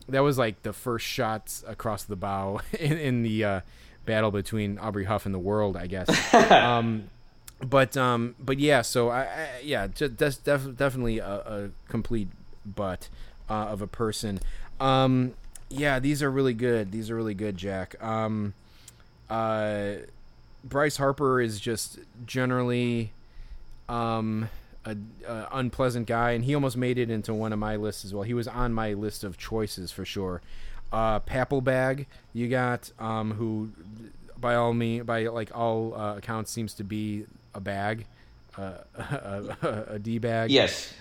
[0.10, 3.62] that was like the first shots across the bow in, in the uh,
[4.06, 6.34] battle between Aubrey Huff and the world, I guess.
[6.52, 7.10] um,
[7.64, 12.30] but um, but yeah, so I, I yeah, just, that's def- definitely a, a complete
[12.66, 13.10] butt
[13.50, 14.40] uh, of a person.
[14.80, 15.34] Um,
[15.72, 16.92] yeah, these are really good.
[16.92, 17.96] These are really good, Jack.
[18.04, 18.54] Um,
[19.30, 19.94] uh,
[20.64, 23.12] Bryce Harper is just generally
[23.90, 24.50] um,
[24.86, 24.96] a,
[25.28, 28.24] a unpleasant guy, and he almost made it into one of my lists as well.
[28.24, 30.42] He was on my list of choices for sure.
[30.92, 33.72] Uh, Papelbag, you got um, who,
[34.40, 38.06] by all me, by like all uh, accounts, seems to be a bag,
[38.58, 40.94] uh, a, a d bag Yes.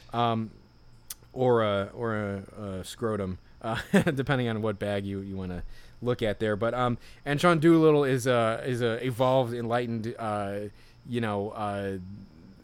[1.33, 3.79] or a or a, a scrotum, uh,
[4.15, 5.63] depending on what bag you, you want to
[6.03, 6.57] look at there.
[6.57, 10.61] But um, and Sean Doolittle is a is a evolved, enlightened, uh,
[11.09, 11.99] you know, uh,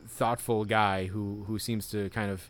[0.09, 2.49] thoughtful guy who who seems to kind of.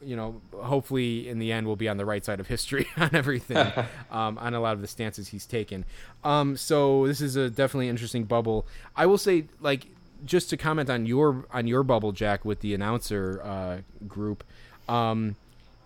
[0.00, 3.10] You know, hopefully in the end we'll be on the right side of history on
[3.16, 3.56] everything,
[4.12, 5.84] um, on a lot of the stances he's taken.
[6.22, 8.64] Um, so this is a definitely interesting bubble.
[8.94, 9.88] I will say, like,
[10.24, 14.44] just to comment on your on your bubble, Jack, with the announcer uh, group,
[14.88, 15.34] um,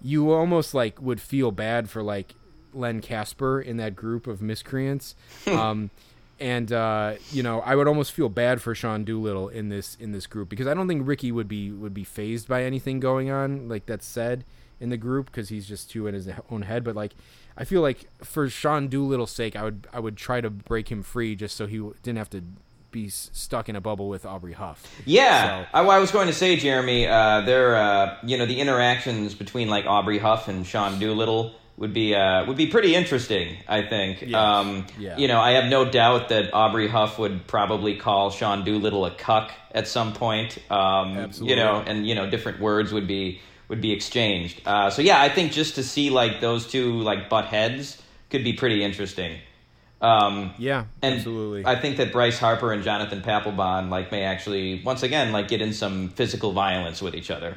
[0.03, 2.35] you almost like would feel bad for like
[2.75, 5.15] Len Kasper in that group of miscreants.
[5.47, 5.91] um,
[6.41, 10.13] and uh, you know, I would almost feel bad for Sean Doolittle in this in
[10.13, 13.31] this group because I don't think Ricky would be would be phased by anything going
[13.31, 14.45] on like that's said
[14.81, 16.83] in the group because he's just too in his own head.
[16.83, 17.13] But like,
[17.57, 21.03] I feel like for Sean Doolittle's sake, I would I would try to break him
[21.03, 22.43] free just so he w- didn't have to
[22.93, 24.87] be stuck in a bubble with Aubrey Huff.
[25.05, 28.61] Yeah, So- I, I was going to say, Jeremy, uh, there, uh, you know, the
[28.61, 33.57] interactions between like Aubrey Huff and Sean Doolittle would be uh, would be pretty interesting.
[33.67, 34.23] I think.
[34.23, 34.59] Yeah.
[34.59, 35.17] Um, Yeah.
[35.17, 39.11] You know, I have no doubt that Aubrey Huff would probably call Sean Doolittle a
[39.11, 40.59] cuck at some point.
[40.71, 41.57] Um, Absolutely.
[41.57, 44.61] You know, and you know, different words would be would be exchanged.
[44.67, 48.45] Uh, so yeah, I think just to see like those two like butt heads could
[48.45, 49.39] be pretty interesting.
[50.03, 51.65] Um, Yeah, and absolutely.
[51.65, 55.63] I think that Bryce Harper and Jonathan Papelbon like may actually once again like get
[55.63, 57.57] in some physical violence with each other.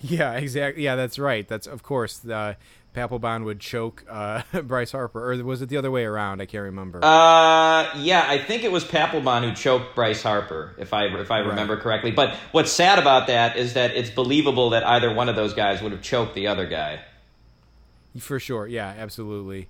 [0.00, 0.82] Yeah, exactly.
[0.82, 1.46] Yeah, that's right.
[1.46, 2.54] That's of course uh,
[2.94, 6.40] Papelbon would choke uh, Bryce Harper, or was it the other way around?
[6.40, 7.04] I can't remember.
[7.04, 11.40] Uh, yeah, I think it was Papelbon who choked Bryce Harper, if I if I
[11.40, 12.10] remember correctly.
[12.10, 15.82] But what's sad about that is that it's believable that either one of those guys
[15.82, 17.00] would have choked the other guy.
[18.18, 18.66] For sure.
[18.66, 19.68] Yeah, absolutely.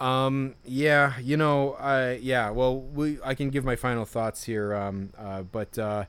[0.00, 2.50] Um, yeah, you know, uh, yeah.
[2.50, 4.74] Well, we I can give my final thoughts here.
[4.74, 6.04] Um, uh, but uh,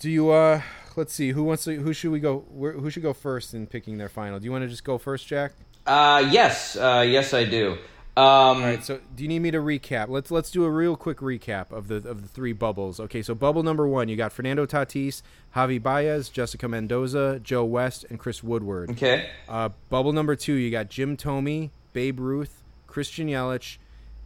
[0.00, 0.30] do you?
[0.30, 0.60] Uh,
[0.96, 1.30] let's see.
[1.30, 1.76] Who wants to?
[1.76, 2.44] Who should we go?
[2.50, 4.38] Where, who should go first in picking their final?
[4.38, 5.52] Do you want to just go first, Jack?
[5.86, 7.78] Uh, yes, uh, yes, I do.
[8.16, 8.84] Um, All right.
[8.84, 10.08] So, do you need me to recap?
[10.08, 13.00] Let's let's do a real quick recap of the of the three bubbles.
[13.00, 13.22] Okay.
[13.22, 15.22] So, bubble number one, you got Fernando Tatis,
[15.56, 18.90] Javi Baez, Jessica Mendoza, Joe West, and Chris Woodward.
[18.90, 19.30] okay.
[19.48, 22.62] Uh, bubble number two, you got Jim Thome, Babe Ruth,
[22.94, 23.78] Christian Yelich,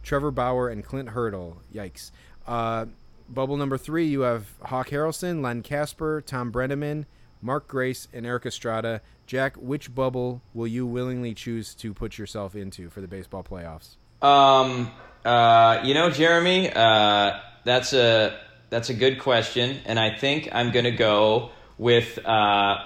[0.03, 1.59] Trevor Bauer, and Clint Hurdle.
[1.73, 2.11] Yikes.
[2.45, 2.85] Uh,
[3.27, 7.05] bubble number three, you have Hawk Harrelson, Len Kasper, Thom Brennaman,
[7.41, 9.01] Mark Grace, and Erik Estrada.
[9.25, 13.95] Jack, which bubble will you willingly choose to put yourself into for the baseball playoffs?
[14.21, 14.91] Um,
[15.25, 18.39] uh, you know, Jeremy, uh, that's a
[18.69, 21.49] that's a good question, and I think I'm gonna go
[21.79, 22.19] with.
[22.23, 22.77] Uh,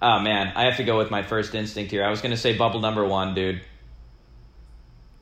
[0.00, 2.04] oh man, I have to go with my first instinct here.
[2.04, 3.62] I was gonna say bubble number one, dude.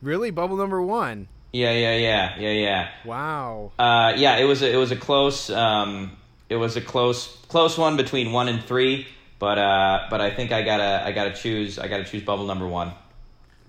[0.03, 1.29] Really, bubble number one.
[1.53, 2.89] Yeah, yeah, yeah, yeah, yeah.
[3.05, 3.73] Wow.
[3.79, 6.17] Uh, yeah, it was a, it was a close um,
[6.49, 9.07] it was a close close one between one and three,
[9.39, 12.67] but uh, but I think I gotta I gotta choose I gotta choose bubble number
[12.67, 12.93] one.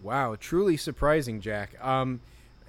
[0.04, 1.84] Wow, truly surprising, Jack.
[1.84, 2.22] Um,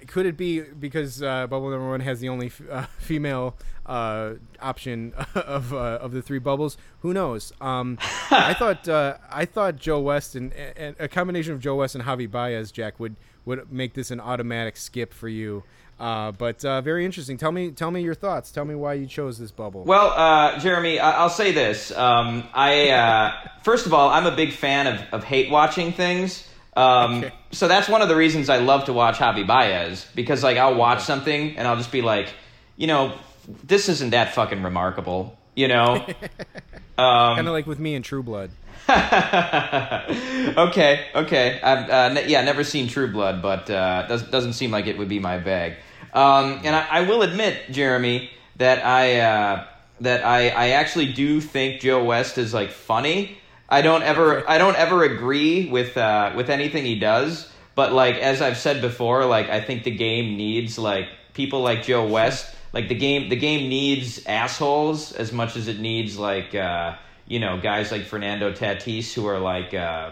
[0.07, 3.55] could it be because uh, bubble number one has the only f- uh, female
[3.85, 6.77] uh, option of uh, of the three bubbles?
[7.01, 7.53] Who knows?
[7.61, 7.97] Um,
[8.31, 12.03] I thought uh, I thought Joe West and, and a combination of Joe West and
[12.03, 13.15] Javi Baez, Jack would
[13.49, 15.63] would make this an automatic skip for you.
[15.99, 17.35] Uh, but uh, very interesting.
[17.35, 18.51] Tell me, tell me your thoughts.
[18.51, 19.83] Tell me why you chose this bubble.
[19.83, 21.91] Well, uh, Jeremy, I- will say this.
[21.91, 23.33] Um, I uh,
[23.63, 26.47] first of all, I'm a big fan of, of hate watching things.
[26.77, 27.33] Um, Okay.
[27.51, 30.75] So that's one of the reasons I love to watch Javi Baez because like I'll
[30.75, 32.31] watch something and I'll just be like,
[32.77, 33.17] you know,
[33.63, 35.95] this isn't that fucking remarkable, you know.
[36.97, 38.51] um, kind of like with me in True Blood.
[40.57, 41.59] okay, okay.
[41.61, 44.97] I've uh, ne- yeah, never seen True Blood, but uh, does, doesn't seem like it
[44.97, 45.75] would be my bag.
[46.13, 49.65] Um, and I, I will admit, Jeremy, that I uh,
[50.01, 53.37] that I, I actually do think Joe West is like funny.
[53.69, 58.15] I don't ever I don't ever agree with uh, with anything he does, but like
[58.15, 62.55] as I've said before, like I think the game needs like people like Joe West.
[62.73, 66.95] Like the game the game needs assholes as much as it needs like uh,
[67.29, 70.11] you know guys like Fernando Tatis who are like uh,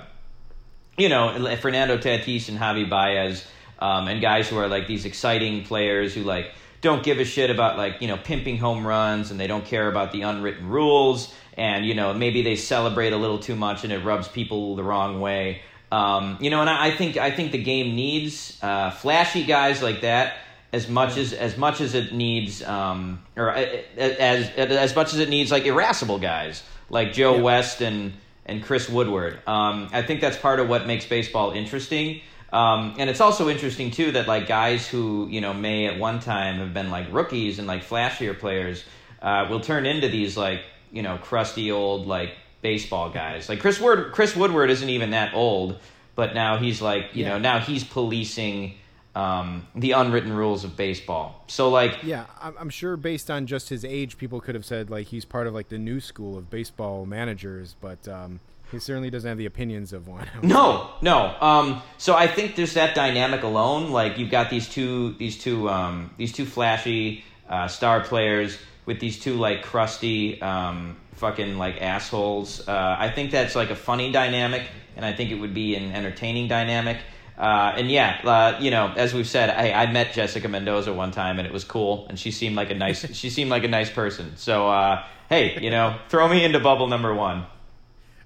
[0.97, 3.45] you know Fernando Tatis and Javi Baez
[3.79, 7.49] um, and guys who are like these exciting players who like don't give a shit
[7.49, 11.33] about like you know pimping home runs and they don't care about the unwritten rules
[11.57, 14.83] and you know maybe they celebrate a little too much and it rubs people the
[14.83, 15.61] wrong way.
[15.89, 19.81] Um, you know, and I, I think I think the game needs uh, flashy guys
[19.81, 20.37] like that
[20.73, 23.65] as much as as much as it needs um, or uh,
[23.97, 27.41] as as much as it needs like irascible guys like Joe Yeah.
[27.41, 28.13] West and
[28.45, 29.39] and Chris Woodward.
[29.45, 32.21] Um, I think that's part of what makes baseball interesting.
[32.53, 36.19] Um, and it's also interesting too that like guys who you know may at one
[36.21, 38.85] time have been like rookies and like flashier players
[39.21, 40.61] uh, will turn into these like
[40.91, 42.31] you know crusty old like
[42.61, 43.49] baseball guys.
[43.49, 45.77] Like Chris Wood Chris Woodward isn't even that old,
[46.15, 47.29] but now he's like you Yeah.
[47.31, 48.75] know now he's policing
[49.17, 51.43] um, the unwritten rules of baseball.
[51.47, 55.07] So like Yeah, I'm, sure based on just his age, people could have said like
[55.07, 58.39] he's part of like the new school of baseball managers, but um,
[58.71, 60.27] he certainly doesn't have the opinions of one.
[60.43, 61.35] No, no.
[61.41, 63.89] Um, so I think there's that dynamic alone.
[63.89, 68.99] Like you've got these two, these two, um, these two flashy uh, star players with
[68.99, 72.67] these two like crusty, um, fucking like assholes.
[72.67, 75.91] Uh, I think that's like a funny dynamic, and I think it would be an
[75.91, 76.97] entertaining dynamic.
[77.37, 81.11] Uh, and yeah, uh, you know, as we've said, I, I met Jessica Mendoza one
[81.11, 83.67] time, and it was cool, and she seemed like a nice, she seemed like a
[83.67, 84.35] nice person.
[84.37, 87.45] So uh, hey, you know, throw me into bubble number one.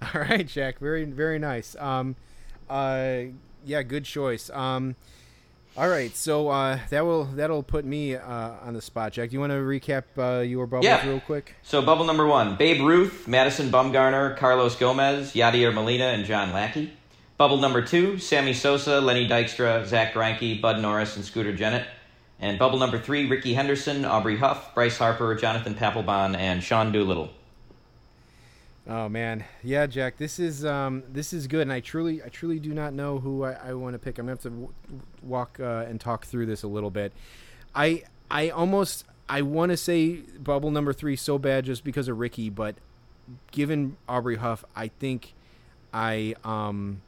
[0.02, 0.80] All right, Jack.
[0.80, 1.76] Very very nice.
[1.76, 2.16] Um,
[2.70, 3.24] uh,
[3.66, 4.50] yeah, good choice.
[4.50, 4.96] Um,
[5.78, 8.22] all right, so uh, that will that'll put me uh,
[8.62, 9.30] on the spot, Jack.
[9.30, 11.06] Do you want to recap uh, your bubbles Yeah.
[11.08, 11.56] real quick?
[11.64, 16.94] So bubble number one: Babe Ruth, Madison Bumgarner, Carlos Gomez, Yadier Molina, and John Lackey.
[17.42, 21.88] Bubble number two: Sammy Sosa, Lenny Dykstra, Zack Greinke, Bud Norris, and Scooter Gennett.
[22.40, 27.32] And bubble number three: Rickey Henderson, Aubrey Huff, Bryce Harper, Jonathan Papelbon, and Sean Doolittle.
[28.88, 30.18] Oh man, yeah, Jack.
[30.18, 33.44] This is um, this is good, and I truly, I truly do not know who
[33.44, 34.20] I, I want to pick.
[34.20, 34.74] I'm gonna have to w-
[35.24, 37.12] walk uh, and talk through this a little bit.
[37.74, 42.20] I, I almost, I want to say bubble number three so bad just because of
[42.20, 42.76] Rickey, but
[43.50, 45.34] given Aubrey Huff, I think
[45.92, 47.02] I, um,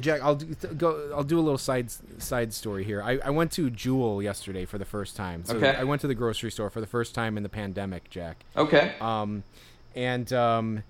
[0.00, 1.10] Jack, I'll do, th- go.
[1.14, 3.02] I'll do a little side side story here.
[3.02, 5.44] I, I went to Jewel yesterday for the first time.
[5.44, 5.74] So Okay.
[5.76, 8.44] I went to the grocery store for the first time in the pandemic, Jack.
[8.56, 8.94] Okay.
[9.00, 9.44] Um,
[9.94, 10.82] and um,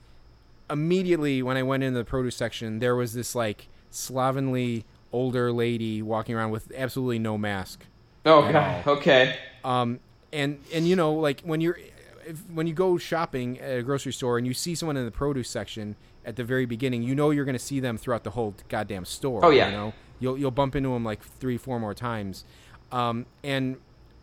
[0.71, 6.01] immediately when I went into the produce section, there was this like slovenly older lady
[6.03, 7.85] walking around with absolutely no mask.
[8.25, 8.87] Oh god.
[8.87, 8.95] all.
[8.95, 9.37] Okay.
[9.65, 10.01] Um,
[10.33, 11.79] and and you know like when you're
[12.27, 15.11] if, when you go shopping at a grocery store and you see someone in the
[15.11, 18.31] produce section at the very beginning, you know you're going to see them throughout the
[18.31, 19.45] whole goddamn store.
[19.45, 19.67] Oh, yeah.
[19.67, 22.45] you know you'll you'll bump into them like three four more times,
[22.91, 23.77] um, and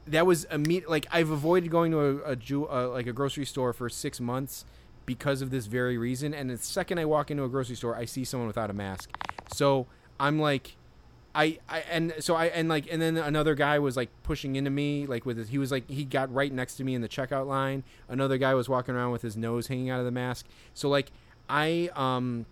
[0.08, 0.90] that was immediate.
[0.90, 4.20] Like I've avoided going to a, a Jew, uh, like a grocery store for six
[4.20, 4.66] months
[5.06, 6.34] because of this very reason.
[6.34, 9.10] And the second I walk into a grocery store, I see someone without a mask.
[9.54, 9.88] So
[10.20, 10.76] I'm like,
[11.34, 14.72] I, I and so I and like and then another guy was like pushing into
[14.72, 17.10] me like with his, he was like he got right next to me in the
[17.10, 17.84] checkout line.
[18.08, 20.48] Another guy was walking around with his nose hanging out of the mask.
[20.74, 21.12] So like
[21.50, 22.46] I um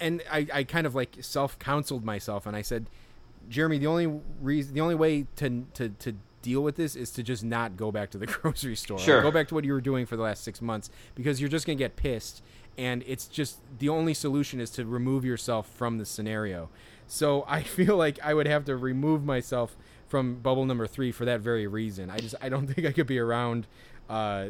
[0.00, 2.86] and I, I kind of like self counseled myself and I said,
[3.48, 7.22] Jeremy, the only reason the only way to to to deal with this is to
[7.22, 8.98] just not go back to the grocery store.
[8.98, 9.22] Sure.
[9.22, 11.66] Go back to what you were doing for the last six months because you're just
[11.66, 12.42] gonna get pissed
[12.76, 16.70] and it's just the only solution is to remove yourself from the scenario.
[17.06, 19.76] So I feel like I would have to remove myself
[20.06, 22.10] from bubble number three for that very reason.
[22.10, 23.66] I just I don't think I could be around
[24.08, 24.48] uh,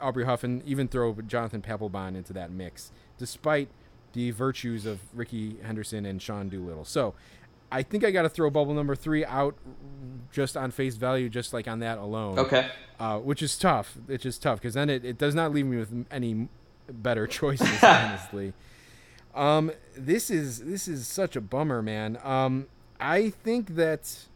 [0.00, 3.68] Aubrey Huff and even throw Jonathan Papelbon into that mix, despite
[4.12, 6.84] the virtues of Rickey Henderson and Sean Doolittle.
[6.84, 7.14] So
[7.70, 9.56] I think I got to throw bubble number three out
[10.32, 12.38] just on face value, just like on that alone.
[12.38, 12.68] Okay.
[12.98, 13.96] Uh, which is tough.
[14.08, 16.48] It's just tough because then it, it does not leave me with any
[16.88, 18.52] better choices, honestly.
[19.34, 22.18] Um, this is this is such a bummer, man.
[22.24, 22.66] Um,
[23.00, 24.26] I think that.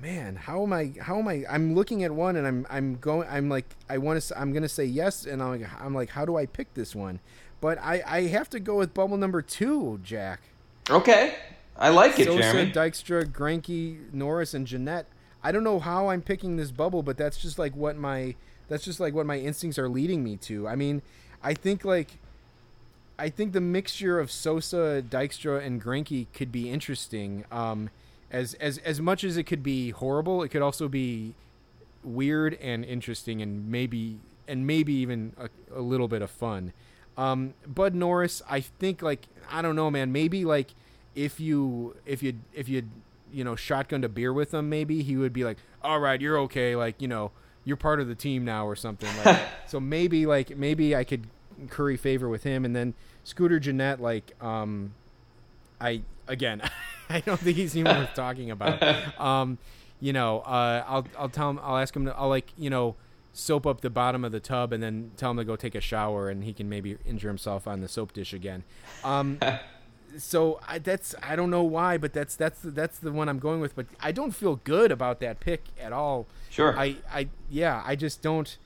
[0.00, 0.92] Man, how am I?
[1.00, 1.44] How am I?
[1.50, 3.28] I'm looking at one and I'm I'm going.
[3.28, 4.40] I'm like I want to.
[4.40, 7.18] I'm gonna say yes, and I'm like, I'm like, how do I pick this one?
[7.60, 10.40] But I I have to go with bubble number two, Jack.
[10.88, 11.34] Okay.
[11.76, 12.42] I like it, Jeremy.
[12.42, 12.72] Sosa, Jeremy.
[12.72, 15.06] Dykstra, Greinke, Norris, and Gennett.
[15.42, 18.34] I don't know how I'm picking this bubble, but that's just like what my
[18.68, 20.68] that's just like what my instincts are leading me to.
[20.68, 21.02] I mean,
[21.42, 22.18] I think like
[23.18, 27.44] I think the mixture of Sosa, Dykstra, and Greinke could be interesting.
[27.50, 27.90] Um,
[28.30, 31.34] as as as much as it could be horrible, it could also be
[32.04, 36.72] weird and interesting, and maybe and maybe even a, a little bit of fun.
[37.16, 40.12] Um, Bud Norris, I think like I don't know, man.
[40.12, 40.74] Maybe like
[41.14, 42.88] if you if you if you
[43.32, 46.38] you know shotgunned a beer with him, maybe he would be like, "All right, you're
[46.40, 47.32] okay." Like you know
[47.64, 49.10] you're part of the team now or something.
[49.24, 51.26] Like, so maybe like maybe I could
[51.68, 54.94] curry favor with him, and then Scooter Gennett, like um,
[55.80, 56.62] I again,
[57.10, 58.82] I don't think he's even worth talking about.
[59.18, 59.58] Um,
[60.00, 62.94] you know, uh, I'll I'll tell him, I'll ask him to, I'll like you know
[63.32, 65.80] soap up the bottom of the tub and then tell him to go take a
[65.80, 68.64] shower and he can maybe injure himself on the soap dish again.
[69.04, 69.38] Um,
[70.16, 73.60] so I, that's I don't know why, but that's that's that's the one I'm going
[73.60, 73.74] with.
[73.74, 76.26] But I don't feel good about that pick at all.
[76.50, 76.78] Sure.
[76.78, 78.56] I I yeah I just don't.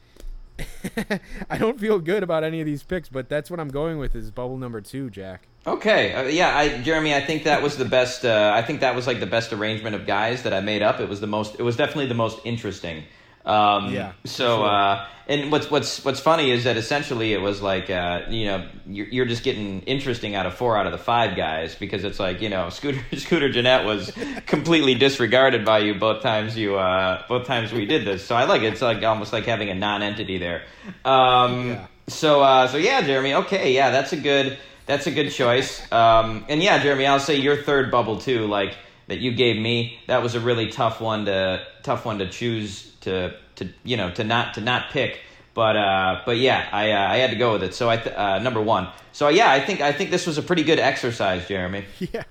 [1.51, 4.15] I don't feel good about any of these picks, but that's what I'm going with
[4.15, 5.49] is bubble number two, Jack.
[5.65, 8.25] Okay, uh, yeah, I, Jeremy, I think that was the best.
[8.25, 10.99] Uh, I think that was like the best arrangement of guys that I made up.
[10.99, 11.55] It was the most.
[11.59, 13.05] It was definitely the most interesting.
[13.45, 14.67] Um, Yeah, So, sure.
[14.67, 18.69] uh, and what's what's what's funny is that essentially it was like uh, you know
[18.87, 22.19] you're, you're just getting interesting out of four out of the five guys because it's
[22.19, 24.13] like you know Scooter Scooter Gennett was
[24.47, 28.25] completely disregarded by you both times you uh, both times we did this.
[28.25, 28.73] So I like it.
[28.73, 30.63] It's like almost like having a non-entity there.
[31.05, 31.87] Um, Yeah.
[32.09, 33.35] So uh, so yeah, Jeremy.
[33.35, 35.81] Okay, yeah, that's a good that's a good choice.
[35.93, 38.77] Um, and yeah, Jeremy, I'll say your third bubble too, like
[39.09, 39.99] that you gave me.
[40.07, 44.11] That was a really tough one to tough one to choose to to you know
[44.13, 45.21] to not to not pick.
[45.55, 47.75] But uh, but yeah, I uh, I had to go with it.
[47.75, 48.89] So I th- uh, number one.
[49.13, 51.85] So yeah, I think I think this was a pretty good exercise, Jeremy.
[52.13, 52.25] Yeah,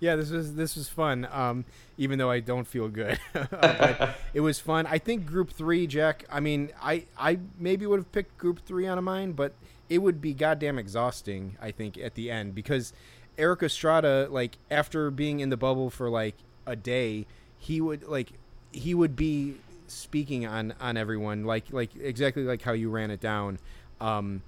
[0.00, 0.16] yeah.
[0.16, 1.26] This was this was fun.
[1.32, 1.64] Um,
[1.96, 4.86] even though I don't feel good, but it was fun.
[4.86, 6.24] I think Group Three, Jack.
[6.30, 9.54] I mean, I I maybe would have picked Group Three out of mine, but
[9.88, 11.56] it would be goddamn exhausting.
[11.60, 12.92] I think at the end because
[13.36, 16.36] Erik Estrada, like after being in the bubble for like
[16.66, 17.26] a day,
[17.58, 18.32] he would like
[18.72, 23.20] he would be speaking on on everyone like like exactly like how you ran it
[23.20, 23.58] down.
[24.00, 24.42] Um,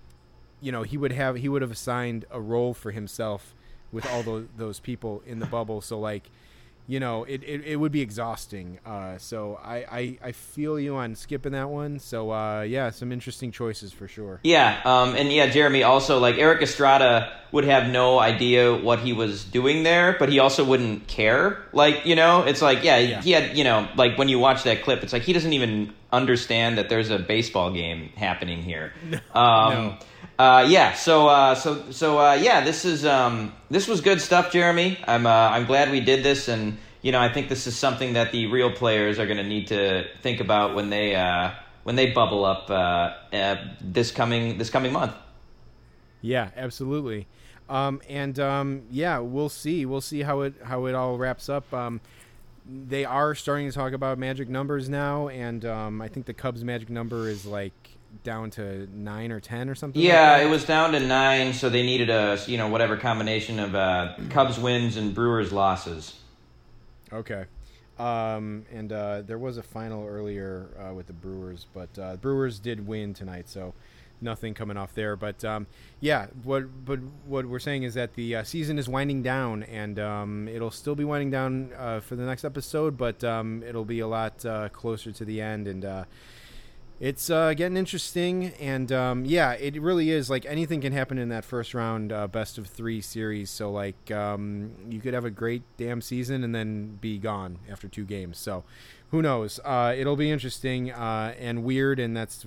[0.60, 3.54] you know he would have he would have assigned a role for himself
[3.92, 6.30] with all those those people in the bubble so like
[6.90, 10.96] you know it, it, it would be exhausting uh, so I, I i feel you
[10.96, 15.26] on skipping that one so uh, yeah some interesting choices for sure Yeah, um, and
[15.32, 20.16] yeah, Jeremy also like Erik Estrada would have no idea what he was doing there,
[20.18, 21.58] but he also wouldn't care.
[21.72, 23.22] Like you know, it's like yeah, Yeah.
[23.22, 25.92] he had you know like when you watch that clip, it's like he doesn't even
[26.12, 28.92] understand that there's a baseball game happening here.
[29.34, 29.98] Um, No.
[30.40, 34.50] Uh, yeah, so uh, so so uh, yeah, this is um, this was good stuff,
[34.50, 34.96] Jeremy.
[35.06, 38.14] I'm uh, I'm glad we did this, and you know I think this is something
[38.14, 41.50] that the real players are going to need to think about when they uh,
[41.82, 45.12] when they bubble up uh, uh, this coming this coming month.
[46.22, 47.26] yeah absolutely
[47.68, 51.70] um, and um, yeah we'll see we'll see how it how it all wraps up
[51.74, 52.00] um,
[52.66, 56.64] they are starting to talk about magic numbers now and um, i think the cubs
[56.64, 57.72] magic number is like
[58.24, 60.46] down to nine or ten or something Yeah, that.
[60.46, 64.14] it was down to nine, so they needed a you know whatever combination of uh,
[64.30, 66.14] Cubs wins and Brewers losses.
[67.12, 67.44] Okay.
[67.98, 72.58] Um, and uh, there was a final earlier uh, with the Brewers, but uh, Brewers
[72.58, 73.74] did win tonight, so
[74.22, 75.16] nothing coming off there.
[75.16, 75.66] But um,
[76.00, 79.98] yeah, what but what we're saying is that the uh, season is winding down, and
[79.98, 84.00] um, it'll still be winding down uh, for the next episode, but um, it'll be
[84.00, 86.04] a lot uh, closer to the end, and uh,
[87.00, 88.52] it's uh, getting interesting.
[88.60, 92.28] And um, yeah, it really is like anything can happen in that first round uh,
[92.28, 93.48] best of three series.
[93.48, 97.88] So like um, you could have a great damn season and then be gone after
[97.88, 98.38] two games.
[98.38, 98.64] So
[99.10, 99.58] who knows?
[99.64, 102.46] Uh, it'll be interesting uh, and weird, and that's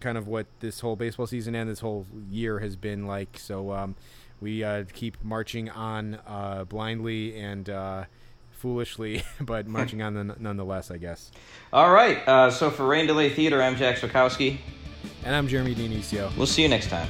[0.00, 3.38] kind of what this whole baseball season and this whole year has been like.
[3.38, 3.96] So um,
[4.40, 7.68] we uh, keep marching on uh, blindly and
[8.60, 11.32] foolishly, but marching on the, nonetheless, I guess.
[11.72, 12.26] All right.
[12.28, 14.58] Uh, so for Rain Delay Theater, I'm Jack Swakowski.
[15.24, 16.34] And I'm Jeremy Dionisio.
[16.36, 17.08] We'll see you next time.